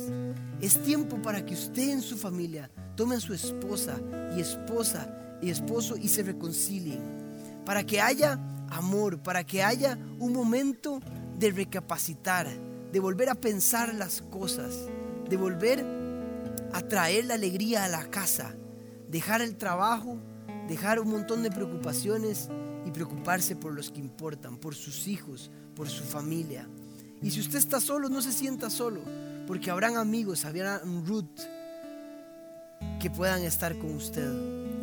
Es 0.60 0.84
tiempo 0.84 1.22
para 1.22 1.46
que 1.46 1.54
usted 1.54 1.92
en 1.92 2.02
su 2.02 2.18
familia 2.18 2.70
tome 2.98 3.16
a 3.16 3.22
su 3.22 3.34
esposa 3.34 4.02
y 4.36 4.42
esposa 4.42 5.40
y 5.42 5.50
esposo 5.50 5.96
y 5.96 6.10
se 6.10 6.24
reconcilien. 6.24 7.00
Para 7.66 7.86
que 7.86 8.02
haya 8.02 8.34
amor, 8.70 9.24
para 9.24 9.46
que 9.46 9.64
haya 9.64 9.98
un 10.20 10.34
momento 10.34 11.00
de 11.40 11.52
recapacitar, 11.52 12.50
de 12.92 13.00
volver 13.00 13.30
a 13.30 13.36
pensar 13.36 13.96
las 13.96 14.22
cosas, 14.24 14.90
de 15.30 15.38
volver 15.38 15.86
a 16.74 16.82
traer 16.82 17.28
la 17.28 17.36
alegría 17.36 17.86
a 17.86 17.88
la 17.88 18.10
casa, 18.10 18.58
dejar 19.08 19.42
el 19.42 19.56
trabajo, 19.56 20.18
dejar 20.68 21.00
un 21.00 21.08
montón 21.08 21.44
de 21.44 21.52
preocupaciones 21.52 22.50
y 22.86 22.92
preocuparse 22.92 23.56
por 23.56 23.74
los 23.74 23.90
que 23.90 24.02
importan, 24.02 24.58
por 24.58 24.76
sus 24.76 25.08
hijos, 25.08 25.50
por 25.76 25.88
su 25.88 26.04
familia. 26.04 26.68
Y 27.22 27.32
si 27.32 27.40
usted 27.40 27.60
está 27.60 27.80
solo, 27.80 28.10
no 28.10 28.22
se 28.22 28.32
sienta 28.32 28.70
solo, 28.70 29.02
porque 29.48 29.70
habrán 29.70 29.98
amigos, 29.98 30.46
habrán 30.46 31.06
Ruth 31.06 31.40
que 33.00 33.10
puedan 33.10 33.44
estar 33.44 33.78
con 33.78 33.96
usted. 33.96 34.30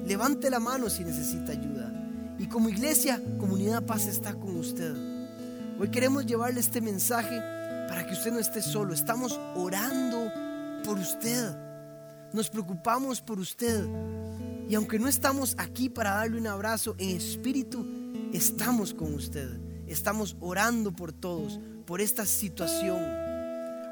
Levante 0.07 0.51
la 0.51 0.61
mano 0.61 0.89
si 0.89 1.05
necesita 1.05 1.53
ayuda. 1.53 1.93
Y 2.39 2.47
como 2.47 2.69
iglesia, 2.69 3.21
Comunidad 3.39 3.85
Paz 3.85 4.07
está 4.07 4.35
con 4.35 4.57
usted. 4.57 4.95
Hoy 5.81 5.91
queremos 5.91 6.27
llevarle 6.27 6.61
este 6.61 6.81
mensaje 6.81 7.41
para 7.89 8.07
que 8.07 8.13
usted 8.13 8.33
no 8.33 8.39
esté 8.39 8.63
solo. 8.63 8.95
Estamos 8.95 9.39
orando 9.57 10.31
por 10.85 10.99
usted. 10.99 11.57
Nos 12.33 12.49
preocupamos 12.51 13.21
por 13.21 13.41
usted. 13.41 13.85
Y 14.69 14.75
aunque 14.75 14.99
no 14.99 15.09
estamos 15.09 15.55
aquí 15.59 15.89
para 15.89 16.11
darle 16.11 16.39
un 16.39 16.47
abrazo, 16.47 16.95
en 16.99 17.17
espíritu 17.17 17.87
estamos 18.33 18.95
con 18.95 19.15
usted. 19.15 19.68
Estamos 19.89 20.37
orando 20.41 20.93
por 20.93 21.13
todos, 21.13 21.59
por 21.87 22.01
esta 22.01 22.27
situación. 22.27 23.03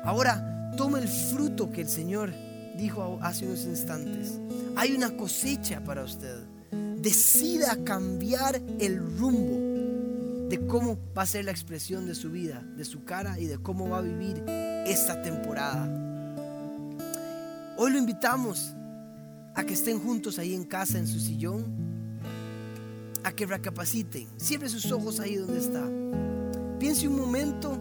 Ahora, 0.05 0.71
toma 0.77 0.99
el 0.99 1.09
fruto 1.09 1.73
que 1.73 1.81
el 1.81 1.89
Señor 1.89 2.33
dijo 2.77 3.19
hace 3.23 3.47
unos 3.47 3.65
instantes. 3.65 4.39
Hay 4.77 4.93
una 4.93 5.17
cosecha 5.17 5.83
para 5.83 6.05
usted. 6.05 6.45
Decida 6.99 7.83
cambiar 7.85 8.61
el 8.79 8.99
rumbo 9.19 10.49
de 10.49 10.67
cómo 10.67 10.99
va 11.17 11.23
a 11.23 11.27
ser 11.27 11.45
la 11.45 11.51
expresión 11.51 12.07
de 12.07 12.15
su 12.15 12.31
vida, 12.31 12.63
de 12.77 12.85
su 12.85 13.05
cara 13.05 13.39
y 13.39 13.47
de 13.47 13.59
cómo 13.59 13.89
va 13.89 13.99
a 13.99 14.03
vivir 14.03 14.45
esta 14.87 15.23
temporada. 15.23 15.89
Hoy 17.79 17.93
lo 17.93 17.99
invitamos 17.99 18.75
a 19.55 19.65
que 19.65 19.75
estén 19.75 19.99
juntos 19.99 20.39
ahí 20.39 20.55
en 20.55 20.65
casa, 20.65 20.99
en 20.99 21.07
su 21.07 21.19
sillón, 21.19 21.65
a 23.27 23.33
que 23.33 23.45
recapaciten. 23.45 24.29
Cierre 24.39 24.69
sus 24.69 24.93
ojos 24.93 25.19
ahí 25.19 25.35
donde 25.35 25.59
está. 25.59 25.83
Piense 26.79 27.09
un 27.09 27.17
momento, 27.17 27.77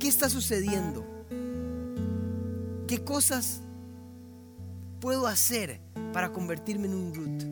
¿qué 0.00 0.08
está 0.08 0.28
sucediendo? 0.28 1.06
¿Qué 2.88 3.04
cosas 3.04 3.60
puedo 4.98 5.28
hacer 5.28 5.80
para 6.12 6.32
convertirme 6.32 6.88
en 6.88 6.94
un 6.94 7.14
root? 7.14 7.44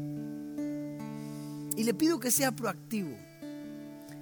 Y 1.79 1.85
le 1.85 1.94
pido 1.94 2.18
que 2.18 2.33
sea 2.33 2.51
proactivo. 2.51 3.16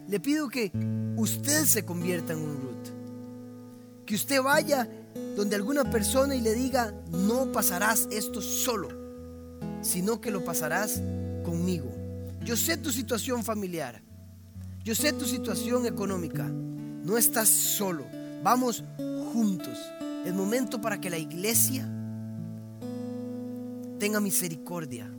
Le 0.07 0.21
pido 0.21 0.51
que 0.51 0.71
usted 1.17 1.65
se 1.65 1.87
convierta 1.87 2.35
en 2.35 2.41
un 2.41 2.61
root. 2.61 4.05
Que 4.05 4.15
usted 4.15 4.43
vaya 4.43 4.87
donde 5.37 5.57
alguna 5.57 5.91
persona 5.91 6.37
y 6.37 6.43
le 6.43 6.53
diga, 6.53 6.93
no 7.13 7.51
pasarás 7.51 8.07
esto 8.11 8.43
solo, 8.43 8.91
sino 9.81 10.21
que 10.21 10.31
lo 10.31 10.45
pasarás 10.45 11.01
conmigo. 11.43 11.96
Yo 12.47 12.57
sé 12.57 12.77
tu 12.77 12.93
situación 12.93 13.43
familiar. 13.43 14.01
Yo 14.85 14.95
sé 14.95 15.13
tu 15.13 15.25
situación 15.25 15.85
económica. 15.85 16.45
No 16.45 17.19
estás 17.19 17.49
solo. 17.49 18.07
Vamos 18.45 18.85
juntos. 19.33 19.77
Es 20.25 20.33
momento 20.33 20.81
para 20.81 21.01
que 21.01 21.11
la 21.11 21.19
iglesia 21.19 21.91
tenga 23.99 24.21
misericordia. 24.21 25.11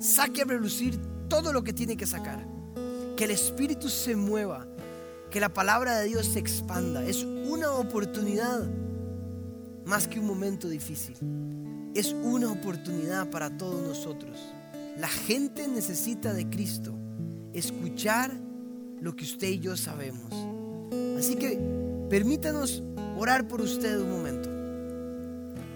Saque 0.00 0.42
a 0.42 0.46
relucir 0.46 0.98
todo 1.28 1.52
lo 1.52 1.62
que 1.62 1.72
tiene 1.72 1.96
que 1.96 2.06
sacar. 2.06 2.44
Que 3.16 3.26
el 3.26 3.30
Espíritu 3.30 3.88
se 3.88 4.16
mueva. 4.16 4.66
Que 5.30 5.38
la 5.38 5.54
palabra 5.54 6.00
de 6.00 6.08
Dios 6.08 6.26
se 6.26 6.40
expanda. 6.40 7.04
Es 7.04 7.22
una 7.22 7.70
oportunidad 7.70 8.68
más 9.84 10.08
que 10.08 10.18
un 10.18 10.26
momento 10.26 10.68
difícil. 10.68 11.14
Es 11.94 12.12
una 12.12 12.50
oportunidad 12.50 13.30
para 13.30 13.56
todos 13.56 13.80
nosotros. 13.86 14.36
La 14.98 15.08
gente 15.08 15.66
necesita 15.68 16.32
de 16.32 16.48
Cristo. 16.48 16.94
Escuchar 17.52 18.32
lo 19.00 19.14
que 19.14 19.24
usted 19.24 19.48
y 19.48 19.60
yo 19.60 19.76
sabemos. 19.76 20.32
Así 21.18 21.36
que 21.36 21.58
permítanos 22.08 22.82
orar 23.16 23.48
por 23.48 23.60
usted 23.60 24.00
un 24.00 24.10
momento. 24.10 24.48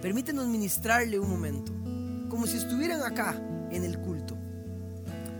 Permítenos 0.00 0.46
ministrarle 0.46 1.18
un 1.18 1.28
momento, 1.28 1.72
como 2.28 2.46
si 2.46 2.56
estuvieran 2.56 3.02
acá 3.02 3.40
en 3.70 3.84
el 3.84 3.98
culto. 3.98 4.36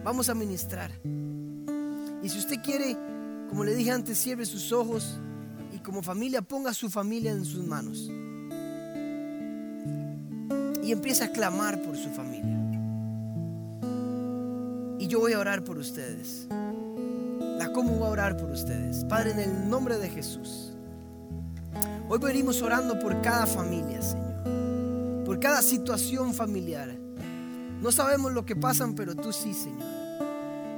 Vamos 0.04 0.28
a 0.28 0.34
ministrar. 0.34 0.90
Y 2.22 2.28
si 2.28 2.38
usted 2.38 2.60
quiere, 2.62 2.96
como 3.48 3.64
le 3.64 3.74
dije 3.74 3.92
antes, 3.92 4.18
cierre 4.18 4.44
sus 4.46 4.72
ojos 4.72 5.18
y 5.72 5.78
como 5.78 6.02
familia 6.02 6.42
ponga 6.42 6.70
a 6.70 6.74
su 6.74 6.90
familia 6.90 7.30
en 7.30 7.44
sus 7.44 7.64
manos. 7.64 8.10
y 10.88 10.92
empiece 10.92 11.22
a 11.22 11.30
clamar 11.30 11.82
por 11.82 11.98
su 11.98 12.08
familia. 12.08 12.57
Y 15.08 15.12
yo 15.12 15.20
voy 15.20 15.32
a 15.32 15.38
orar 15.38 15.64
por 15.64 15.78
ustedes. 15.78 16.46
La 16.50 17.72
cómo 17.72 17.98
va 17.98 18.08
a 18.08 18.10
orar 18.10 18.36
por 18.36 18.50
ustedes. 18.50 19.06
Padre, 19.06 19.30
en 19.30 19.38
el 19.38 19.70
nombre 19.70 19.96
de 19.96 20.10
Jesús. 20.10 20.74
Hoy 22.10 22.18
venimos 22.18 22.60
orando 22.60 22.98
por 22.98 23.22
cada 23.22 23.46
familia, 23.46 24.02
Señor. 24.02 25.24
Por 25.24 25.40
cada 25.40 25.62
situación 25.62 26.34
familiar. 26.34 26.94
No 27.80 27.90
sabemos 27.90 28.34
lo 28.34 28.44
que 28.44 28.54
pasan, 28.54 28.94
pero 28.94 29.16
tú 29.16 29.32
sí, 29.32 29.54
Señor. 29.54 29.80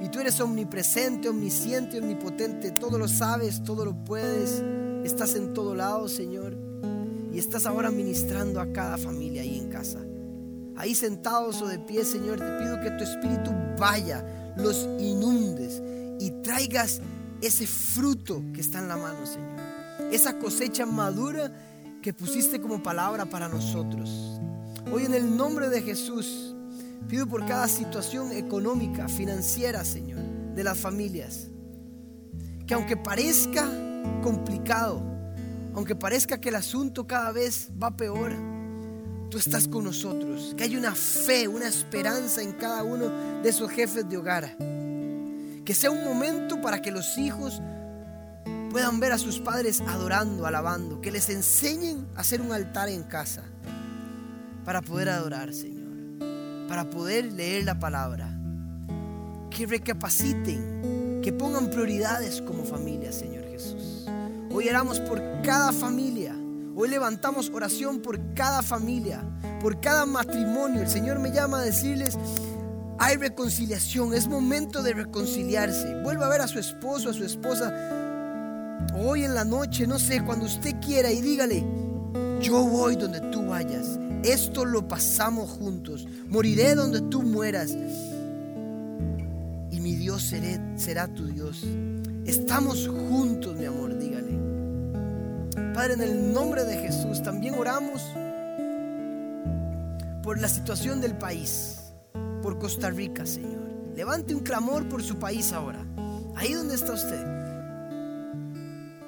Y 0.01 0.09
tú 0.11 0.21
eres 0.21 0.39
omnipresente, 0.41 1.29
omnisciente, 1.29 1.99
omnipotente. 1.99 2.71
Todo 2.71 2.99
lo 2.99 3.09
sabes, 3.09 3.65
todo 3.65 3.85
lo 3.85 3.97
puedes. 4.05 4.63
Estás 5.03 5.35
en 5.35 5.53
todo 5.53 5.75
lado, 5.75 6.07
Señor. 6.07 6.57
Y 7.33 7.41
estás 7.41 7.67
ahora 7.67 7.91
ministrando 7.91 8.61
a 8.61 8.73
cada 8.73 8.97
familia 8.97 9.43
ahí 9.43 9.59
en. 9.59 9.70
Ahí 10.81 10.95
sentados 10.95 11.61
o 11.61 11.67
de 11.67 11.79
pie, 11.79 12.07
Señor, 12.07 12.39
te 12.39 12.59
pido 12.59 12.81
que 12.81 12.91
tu 12.93 13.05
espíritu 13.05 13.51
vaya, 13.79 14.25
los 14.57 14.89
inundes 14.99 15.83
y 16.19 16.31
traigas 16.43 17.03
ese 17.43 17.67
fruto 17.67 18.43
que 18.55 18.63
está 18.63 18.79
en 18.79 18.89
la 18.89 18.97
mano, 18.97 19.27
Señor. 19.27 19.61
Esa 20.11 20.39
cosecha 20.39 20.87
madura 20.87 21.53
que 22.01 22.15
pusiste 22.15 22.63
como 22.63 22.83
palabra 22.83 23.27
para 23.27 23.47
nosotros. 23.47 24.41
Hoy 24.91 25.05
en 25.05 25.13
el 25.13 25.37
nombre 25.37 25.69
de 25.69 25.83
Jesús 25.83 26.55
pido 27.09 27.27
por 27.27 27.45
cada 27.45 27.69
situación 27.69 28.33
económica, 28.33 29.07
financiera, 29.07 29.85
Señor, 29.85 30.21
de 30.55 30.65
las 30.65 30.79
familias. 30.79 31.49
Que 32.67 32.73
aunque 32.73 32.97
parezca 32.97 33.69
complicado, 34.23 35.03
aunque 35.75 35.95
parezca 35.95 36.41
que 36.41 36.49
el 36.49 36.55
asunto 36.55 37.07
cada 37.07 37.33
vez 37.33 37.69
va 37.71 37.95
peor, 37.99 38.33
tú 39.31 39.39
estás 39.39 39.69
con 39.69 39.85
nosotros. 39.85 40.55
Que 40.57 40.65
hay 40.65 40.77
una 40.77 40.95
fe, 40.95 41.49
una 41.49 41.69
esperanza 41.69 42.43
en 42.43 42.53
cada 42.53 42.83
uno 42.83 43.09
de 43.43 43.49
esos 43.49 43.71
jefes 43.71 44.09
de 44.09 44.17
hogar. 44.17 44.57
Que 45.65 45.75
sea 45.75 45.91
un 45.91 46.05
momento 46.05 46.61
para 46.61 46.83
que 46.83 46.91
los 46.91 47.17
hijos 47.17 47.63
puedan 48.71 49.01
ver 49.01 49.13
a 49.13 49.19
sus 49.19 49.39
padres 49.39 49.81
adorando, 49.81 50.47
alabando. 50.47 51.01
Que 51.01 51.13
les 51.13 51.31
enseñen 51.31 52.07
a 52.17 52.21
hacer 52.21 52.43
un 52.43 52.53
altar 52.53 52.89
en 52.89 53.05
casa 53.05 53.45
para 54.65 54.83
poder 54.83 55.09
adorar, 55.09 55.55
Señor. 55.55 55.89
Para 56.69 56.91
poder 56.91 57.33
leer 57.33 57.65
la 57.65 57.79
palabra. 57.79 58.37
Que 59.51 59.67
recapaciten, 59.67 61.21
que 61.23 61.33
pongan 61.33 61.71
prioridades 61.71 62.43
como 62.43 62.65
familia, 62.65 63.13
Señor 63.13 63.45
Jesús. 63.45 64.07
Hoy 64.53 64.69
oramos 64.69 64.99
por 65.01 65.21
cada 65.43 65.73
familia. 65.73 66.20
Hoy 66.77 66.89
levantamos 66.89 67.51
oración 67.51 68.01
por 68.01 68.35
cada 68.35 68.63
familia, 68.63 69.23
por 69.61 69.81
cada 69.81 70.07
matrimonio. 70.07 70.83
El 70.83 70.89
Señor 70.89 71.19
me 71.19 71.33
llama 71.33 71.59
a 71.59 71.63
decirles, 71.63 72.17
hay 72.99 73.17
reconciliación, 73.17 74.15
es 74.15 74.29
momento 74.29 74.83
de 74.83 74.95
reconciliarse. 74.95 76.03
Vuelva 76.03 76.27
a 76.27 76.31
ver 76.31 76.41
a 76.43 76.49
su 76.49 76.59
esposo, 76.59 77.11
a 77.11 77.13
su 77.13 77.25
esposa, 77.25 77.73
hoy 78.95 79.25
en 79.25 79.35
la 79.35 79.45
noche, 79.45 79.87
no 79.87 79.99
sé, 79.99 80.23
cuando 80.25 80.47
usted 80.47 80.77
quiera 80.81 81.11
y 81.11 81.21
dígale, 81.21 81.65
yo 82.41 82.65
voy 82.65 82.97
donde 82.97 83.21
tú 83.33 83.47
vayas. 83.47 83.99
Esto 84.23 84.65
lo 84.65 84.87
pasamos 84.87 85.51
juntos. 85.51 86.07
Moriré 86.29 86.75
donde 86.75 87.01
tú 87.03 87.23
mueras. 87.23 87.71
Y 89.71 89.81
mi 89.81 89.95
Dios 89.95 90.33
será 90.77 91.09
tu 91.09 91.27
Dios. 91.27 91.65
Estamos 92.27 92.87
juntos, 92.89 93.57
mi 93.57 93.65
amor, 93.65 93.99
dígale. 93.99 94.20
Padre, 95.73 95.95
en 95.95 96.03
el 96.03 96.33
nombre 96.33 96.65
de 96.65 96.77
Jesús, 96.77 97.23
también 97.23 97.55
oramos 97.55 98.03
por 100.23 100.41
la 100.41 100.49
situación 100.49 101.01
del 101.01 101.17
país 101.17 101.81
por 102.43 102.59
Costa 102.59 102.91
Rica, 102.91 103.27
Señor. 103.27 103.71
Levante 103.95 104.35
un 104.35 104.41
clamor 104.41 104.89
por 104.89 105.03
su 105.03 105.19
país 105.19 105.53
ahora. 105.53 105.85
Ahí 106.37 106.53
donde 106.53 106.75
está 106.75 106.93
usted. 106.93 107.41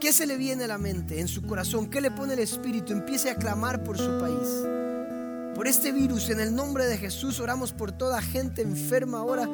¿Qué 0.01 0.12
se 0.12 0.27
le 0.27 0.37
viene 0.37 0.64
a 0.64 0.68
la 0.68 0.79
mente, 0.79 1.20
en 1.20 1.29
su 1.29 1.42
corazón? 1.42 1.88
¿Qué 1.88 2.01
le 2.01 2.11
pone 2.11 2.35
el 2.35 2.40
Espíritu? 2.40 2.92
Empiece 2.92 3.31
a 3.31 3.37
clamar 3.37 3.85
por 3.85 3.96
su 3.96 4.18
país. 4.18 4.66
Por 5.55 5.68
este 5.68 5.92
virus, 5.92 6.29
en 6.31 6.40
el 6.40 6.55
nombre 6.55 6.87
de 6.87 6.98
Jesús, 6.98 7.38
oramos 7.40 7.72
por 7.72 7.92
toda 7.92 8.20
gente 8.20 8.62
enferma 8.62 9.18
ahora. 9.18 9.48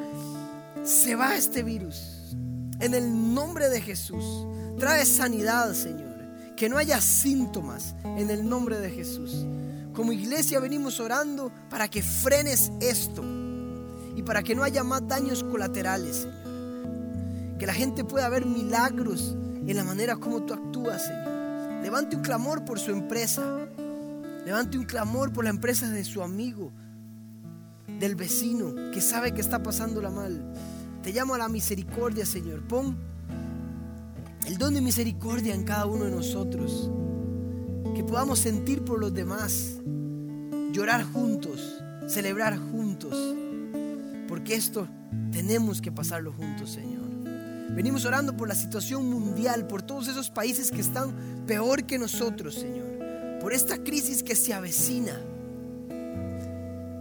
Se 0.85 1.15
va 1.15 1.37
este 1.37 1.63
virus. 1.63 2.35
En 2.81 2.95
el 2.95 3.35
nombre 3.35 3.69
de 3.69 3.81
Jesús. 3.81 4.47
Trae 4.79 5.05
sanidad, 5.05 5.75
Señor. 5.75 6.08
Que 6.59 6.69
no 6.69 6.77
haya 6.77 7.01
síntomas. 7.01 7.95
En 8.03 8.31
el 8.31 8.49
nombre 8.49 8.81
de 8.81 8.91
Jesús. 8.91 9.47
Como 9.95 10.13
iglesia 10.13 10.59
venimos 10.59 10.99
orando 10.99 11.53
para 11.71 11.89
que 11.89 12.03
frenes 12.03 12.73
esto 12.81 13.23
y 14.17 14.23
para 14.23 14.43
que 14.43 14.57
no 14.57 14.65
haya 14.65 14.83
más 14.83 15.07
daños 15.07 15.45
colaterales, 15.45 16.17
Señor. 16.17 17.59
Que 17.59 17.67
la 17.67 17.75
gente 17.75 18.03
pueda 18.05 18.29
ver 18.29 18.45
milagros 18.45 19.37
en 19.67 19.77
la 19.77 19.85
manera 19.85 20.17
como 20.17 20.43
tú 20.43 20.55
actúas, 20.55 21.05
Señor. 21.05 21.83
Levante 21.83 22.17
un 22.17 22.23
clamor 22.23 22.65
por 22.65 22.81
su 22.81 22.91
empresa. 22.91 23.69
Levante 24.45 24.79
un 24.79 24.85
clamor 24.85 25.33
por 25.33 25.45
la 25.45 25.51
empresa 25.51 25.89
de 25.89 26.05
su 26.05 26.23
amigo, 26.23 26.73
del 28.01 28.17
vecino 28.17 28.75
que 28.93 29.01
sabe 29.01 29.33
que 29.33 29.41
está 29.41 29.63
pasándola 29.63 30.11
mal. 30.11 30.43
Te 31.03 31.13
llamo 31.13 31.35
a 31.35 31.39
la 31.39 31.49
misericordia, 31.49 32.27
Señor. 32.27 32.67
Pon 32.67 32.97
el 34.49 34.59
don 34.59 34.75
de 34.75 34.81
misericordia 34.81 35.55
en 35.55 35.63
cada 35.63 35.87
uno 35.87 36.07
de 36.07 36.11
nosotros. 36.11 36.91
Que 37.95 38.03
podamos 38.03 38.41
sentir 38.41 38.85
por 38.85 38.99
los 38.99 39.15
demás, 39.15 39.79
llorar 40.73 41.05
juntos, 41.05 41.81
celebrar 42.09 42.59
juntos 42.59 43.37
porque 44.29 44.55
esto 44.55 44.87
tenemos 45.33 45.81
que 45.81 45.91
pasarlo 45.91 46.33
juntos, 46.33 46.71
Señor. 46.71 47.09
Venimos 47.71 48.05
orando 48.05 48.37
por 48.37 48.47
la 48.47 48.55
situación 48.55 49.09
mundial, 49.09 49.67
por 49.67 49.83
todos 49.83 50.07
esos 50.07 50.31
países 50.31 50.71
que 50.71 50.81
están 50.81 51.45
peor 51.47 51.85
que 51.85 51.99
nosotros, 51.99 52.55
Señor. 52.55 53.39
Por 53.41 53.53
esta 53.53 53.79
crisis 53.79 54.23
que 54.23 54.37
se 54.37 54.53
avecina. 54.53 55.19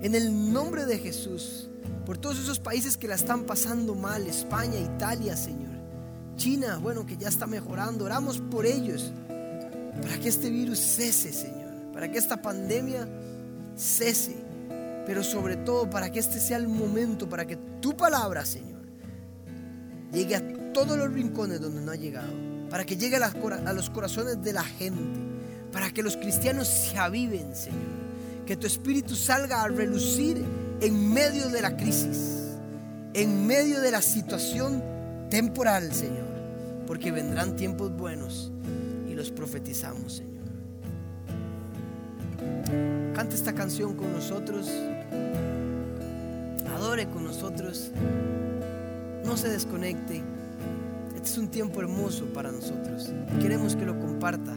En 0.02 0.16
el 0.16 0.54
nombre 0.54 0.86
de 0.86 1.00
Jesús, 1.00 1.70
por 2.06 2.18
todos 2.18 2.40
esos 2.40 2.60
países 2.60 2.96
que 2.96 3.08
la 3.08 3.16
están 3.16 3.44
pasando 3.44 3.94
mal, 3.94 4.26
España, 4.26 4.80
Italia, 4.80 5.36
Señor. 5.36 5.67
China, 6.38 6.80
bueno, 6.82 7.06
que 7.06 7.17
ya 7.17 7.28
está 7.28 7.45
mejorando. 7.45 8.06
Oramos 8.06 8.39
por 8.39 8.65
ellos 8.65 9.12
para 10.02 10.17
que 10.17 10.30
este 10.30 10.50
virus 10.50 10.80
cese, 10.80 11.34
Señor. 11.34 11.91
Para 11.91 12.10
que 12.10 12.17
esta 12.17 12.41
pandemia 12.41 13.08
cese 13.76 14.47
pero 15.08 15.23
sobre 15.23 15.56
todo 15.56 15.89
para 15.89 16.12
que 16.12 16.19
este 16.19 16.38
sea 16.38 16.58
el 16.58 16.67
momento, 16.67 17.30
para 17.30 17.47
que 17.47 17.56
tu 17.80 17.95
palabra, 17.95 18.43
Señor, 18.43 18.82
llegue 20.12 20.36
a 20.36 20.73
todos 20.73 20.97
los 20.97 21.13
rincones 21.13 21.62
donde 21.62 21.80
no 21.80 21.93
ha 21.93 21.95
llegado, 21.95 22.34
para 22.69 22.86
que 22.86 22.97
llegue 22.97 23.15
a, 23.15 23.73
los 23.73 23.89
corazones 23.89 24.43
de 24.43 24.52
la 24.52 24.65
gente, 24.65 25.17
para 25.71 25.91
que 25.91 26.04
los 26.04 26.17
cristianos 26.17 26.67
se 26.67 26.97
aviven, 26.97 27.56
Señor, 27.56 27.80
que 28.45 28.58
tu 28.58 28.67
espíritu 28.67 29.15
salga 29.15 29.63
a 29.63 29.69
relucir 29.69 30.43
en 30.82 31.13
medio 31.13 31.47
de 31.47 31.62
la 31.62 31.78
crisis, 31.78 32.58
en 33.13 33.47
medio 33.47 33.80
de 33.80 33.91
la 33.91 34.02
situación 34.02 34.84
temporal, 35.30 35.93
Señor, 35.93 36.27
porque 36.88 37.12
vendrán 37.12 37.56
tiempos 37.56 37.95
buenos 37.95 38.52
y 39.08 39.13
los 39.13 39.30
profetizamos, 39.30 40.13
Señor. 40.13 40.38
Canta 43.13 43.36
esta 43.36 43.54
canción 43.54 43.95
con 43.95 44.12
nosotros 44.12 44.71
adore 46.78 47.08
con 47.10 47.23
nosotros, 47.23 47.91
no 49.26 49.36
se 49.36 49.50
desconecte. 49.50 50.21
Este 51.15 51.28
es 51.28 51.38
un 51.38 51.50
tiempo 51.50 51.82
hermoso 51.82 52.26
para 52.26 52.52
nosotros. 52.52 53.12
Queremos 53.41 53.76
que 53.76 53.86
lo 53.86 54.00
comparta 54.00 54.56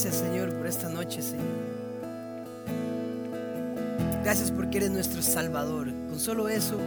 Gracias 0.00 0.22
Señor 0.22 0.54
por 0.54 0.68
esta 0.68 0.88
noche, 0.88 1.20
Señor. 1.20 1.44
Gracias 4.22 4.52
porque 4.52 4.78
eres 4.78 4.92
nuestro 4.92 5.22
Salvador. 5.22 5.88
Con 6.08 6.20
solo 6.20 6.48
eso 6.48 6.78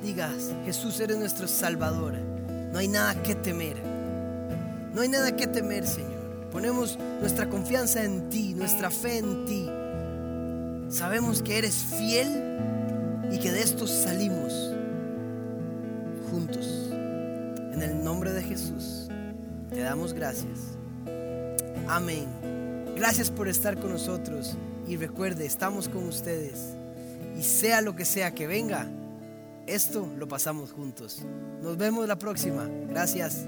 digas, 0.00 0.52
Jesús 0.64 1.00
eres 1.00 1.16
nuestro 1.16 1.48
Salvador. 1.48 2.14
No 2.72 2.78
hay 2.78 2.86
nada 2.86 3.20
que 3.20 3.34
temer. 3.34 3.78
No 4.94 5.00
hay 5.00 5.08
nada 5.08 5.34
que 5.34 5.48
temer, 5.48 5.84
Señor. 5.88 6.22
Ponemos 6.52 7.00
nuestra 7.20 7.48
confianza 7.48 8.04
en 8.04 8.30
ti, 8.30 8.54
nuestra 8.54 8.90
fe 8.90 9.18
en 9.18 9.44
ti. 9.44 9.68
Sabemos 10.88 11.42
que 11.42 11.58
eres 11.58 11.74
fiel 11.74 12.60
y 13.32 13.40
que 13.40 13.50
de 13.50 13.60
esto 13.60 13.88
salimos 13.88 14.52
juntos. 16.30 16.92
En 16.92 17.82
el 17.82 18.04
nombre 18.04 18.30
de 18.30 18.44
Jesús, 18.44 19.08
te 19.68 19.80
damos 19.80 20.12
gracias. 20.12 20.78
Amén. 21.88 22.51
Gracias 23.02 23.32
por 23.32 23.48
estar 23.48 23.80
con 23.80 23.90
nosotros 23.90 24.56
y 24.86 24.96
recuerde, 24.96 25.44
estamos 25.44 25.88
con 25.88 26.06
ustedes. 26.06 26.76
Y 27.36 27.42
sea 27.42 27.80
lo 27.80 27.96
que 27.96 28.04
sea 28.04 28.32
que 28.32 28.46
venga, 28.46 28.86
esto 29.66 30.08
lo 30.16 30.28
pasamos 30.28 30.70
juntos. 30.70 31.24
Nos 31.60 31.76
vemos 31.76 32.06
la 32.06 32.14
próxima. 32.14 32.68
Gracias. 32.88 33.44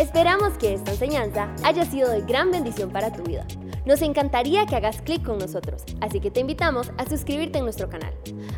Esperamos 0.00 0.58
que 0.58 0.74
esta 0.74 0.90
enseñanza 0.90 1.48
haya 1.62 1.88
sido 1.88 2.10
de 2.10 2.22
gran 2.22 2.50
bendición 2.50 2.90
para 2.90 3.12
tu 3.12 3.22
vida. 3.22 3.46
Nos 3.84 4.00
encantaría 4.00 4.64
que 4.64 4.76
hagas 4.76 5.02
clic 5.02 5.22
con 5.22 5.38
nosotros, 5.38 5.82
así 6.00 6.18
que 6.20 6.30
te 6.30 6.40
invitamos 6.40 6.90
a 6.96 7.08
suscribirte 7.08 7.58
en 7.58 7.64
nuestro 7.64 7.90
canal. 7.90 8.14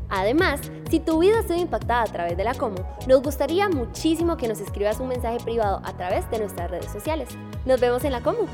Además, 0.09 0.61
si 0.89 1.01
tu 1.01 1.19
vida 1.19 1.41
ha 1.41 1.43
sido 1.43 1.57
impactada 1.57 2.03
a 2.03 2.13
través 2.13 2.37
de 2.37 2.45
la 2.45 2.55
Como, 2.55 2.77
nos 3.09 3.23
gustaría 3.23 3.69
muchísimo 3.69 4.37
que 4.37 4.47
nos 4.47 4.61
escribas 4.61 5.01
un 5.01 5.09
mensaje 5.09 5.39
privado 5.43 5.81
a 5.85 5.97
través 5.97 6.31
de 6.31 6.39
nuestras 6.39 6.71
redes 6.71 6.93
sociales. 6.93 7.29
Nos 7.65 7.81
vemos 7.81 8.05
en 8.05 8.13
la 8.13 8.23
Como. 8.23 8.47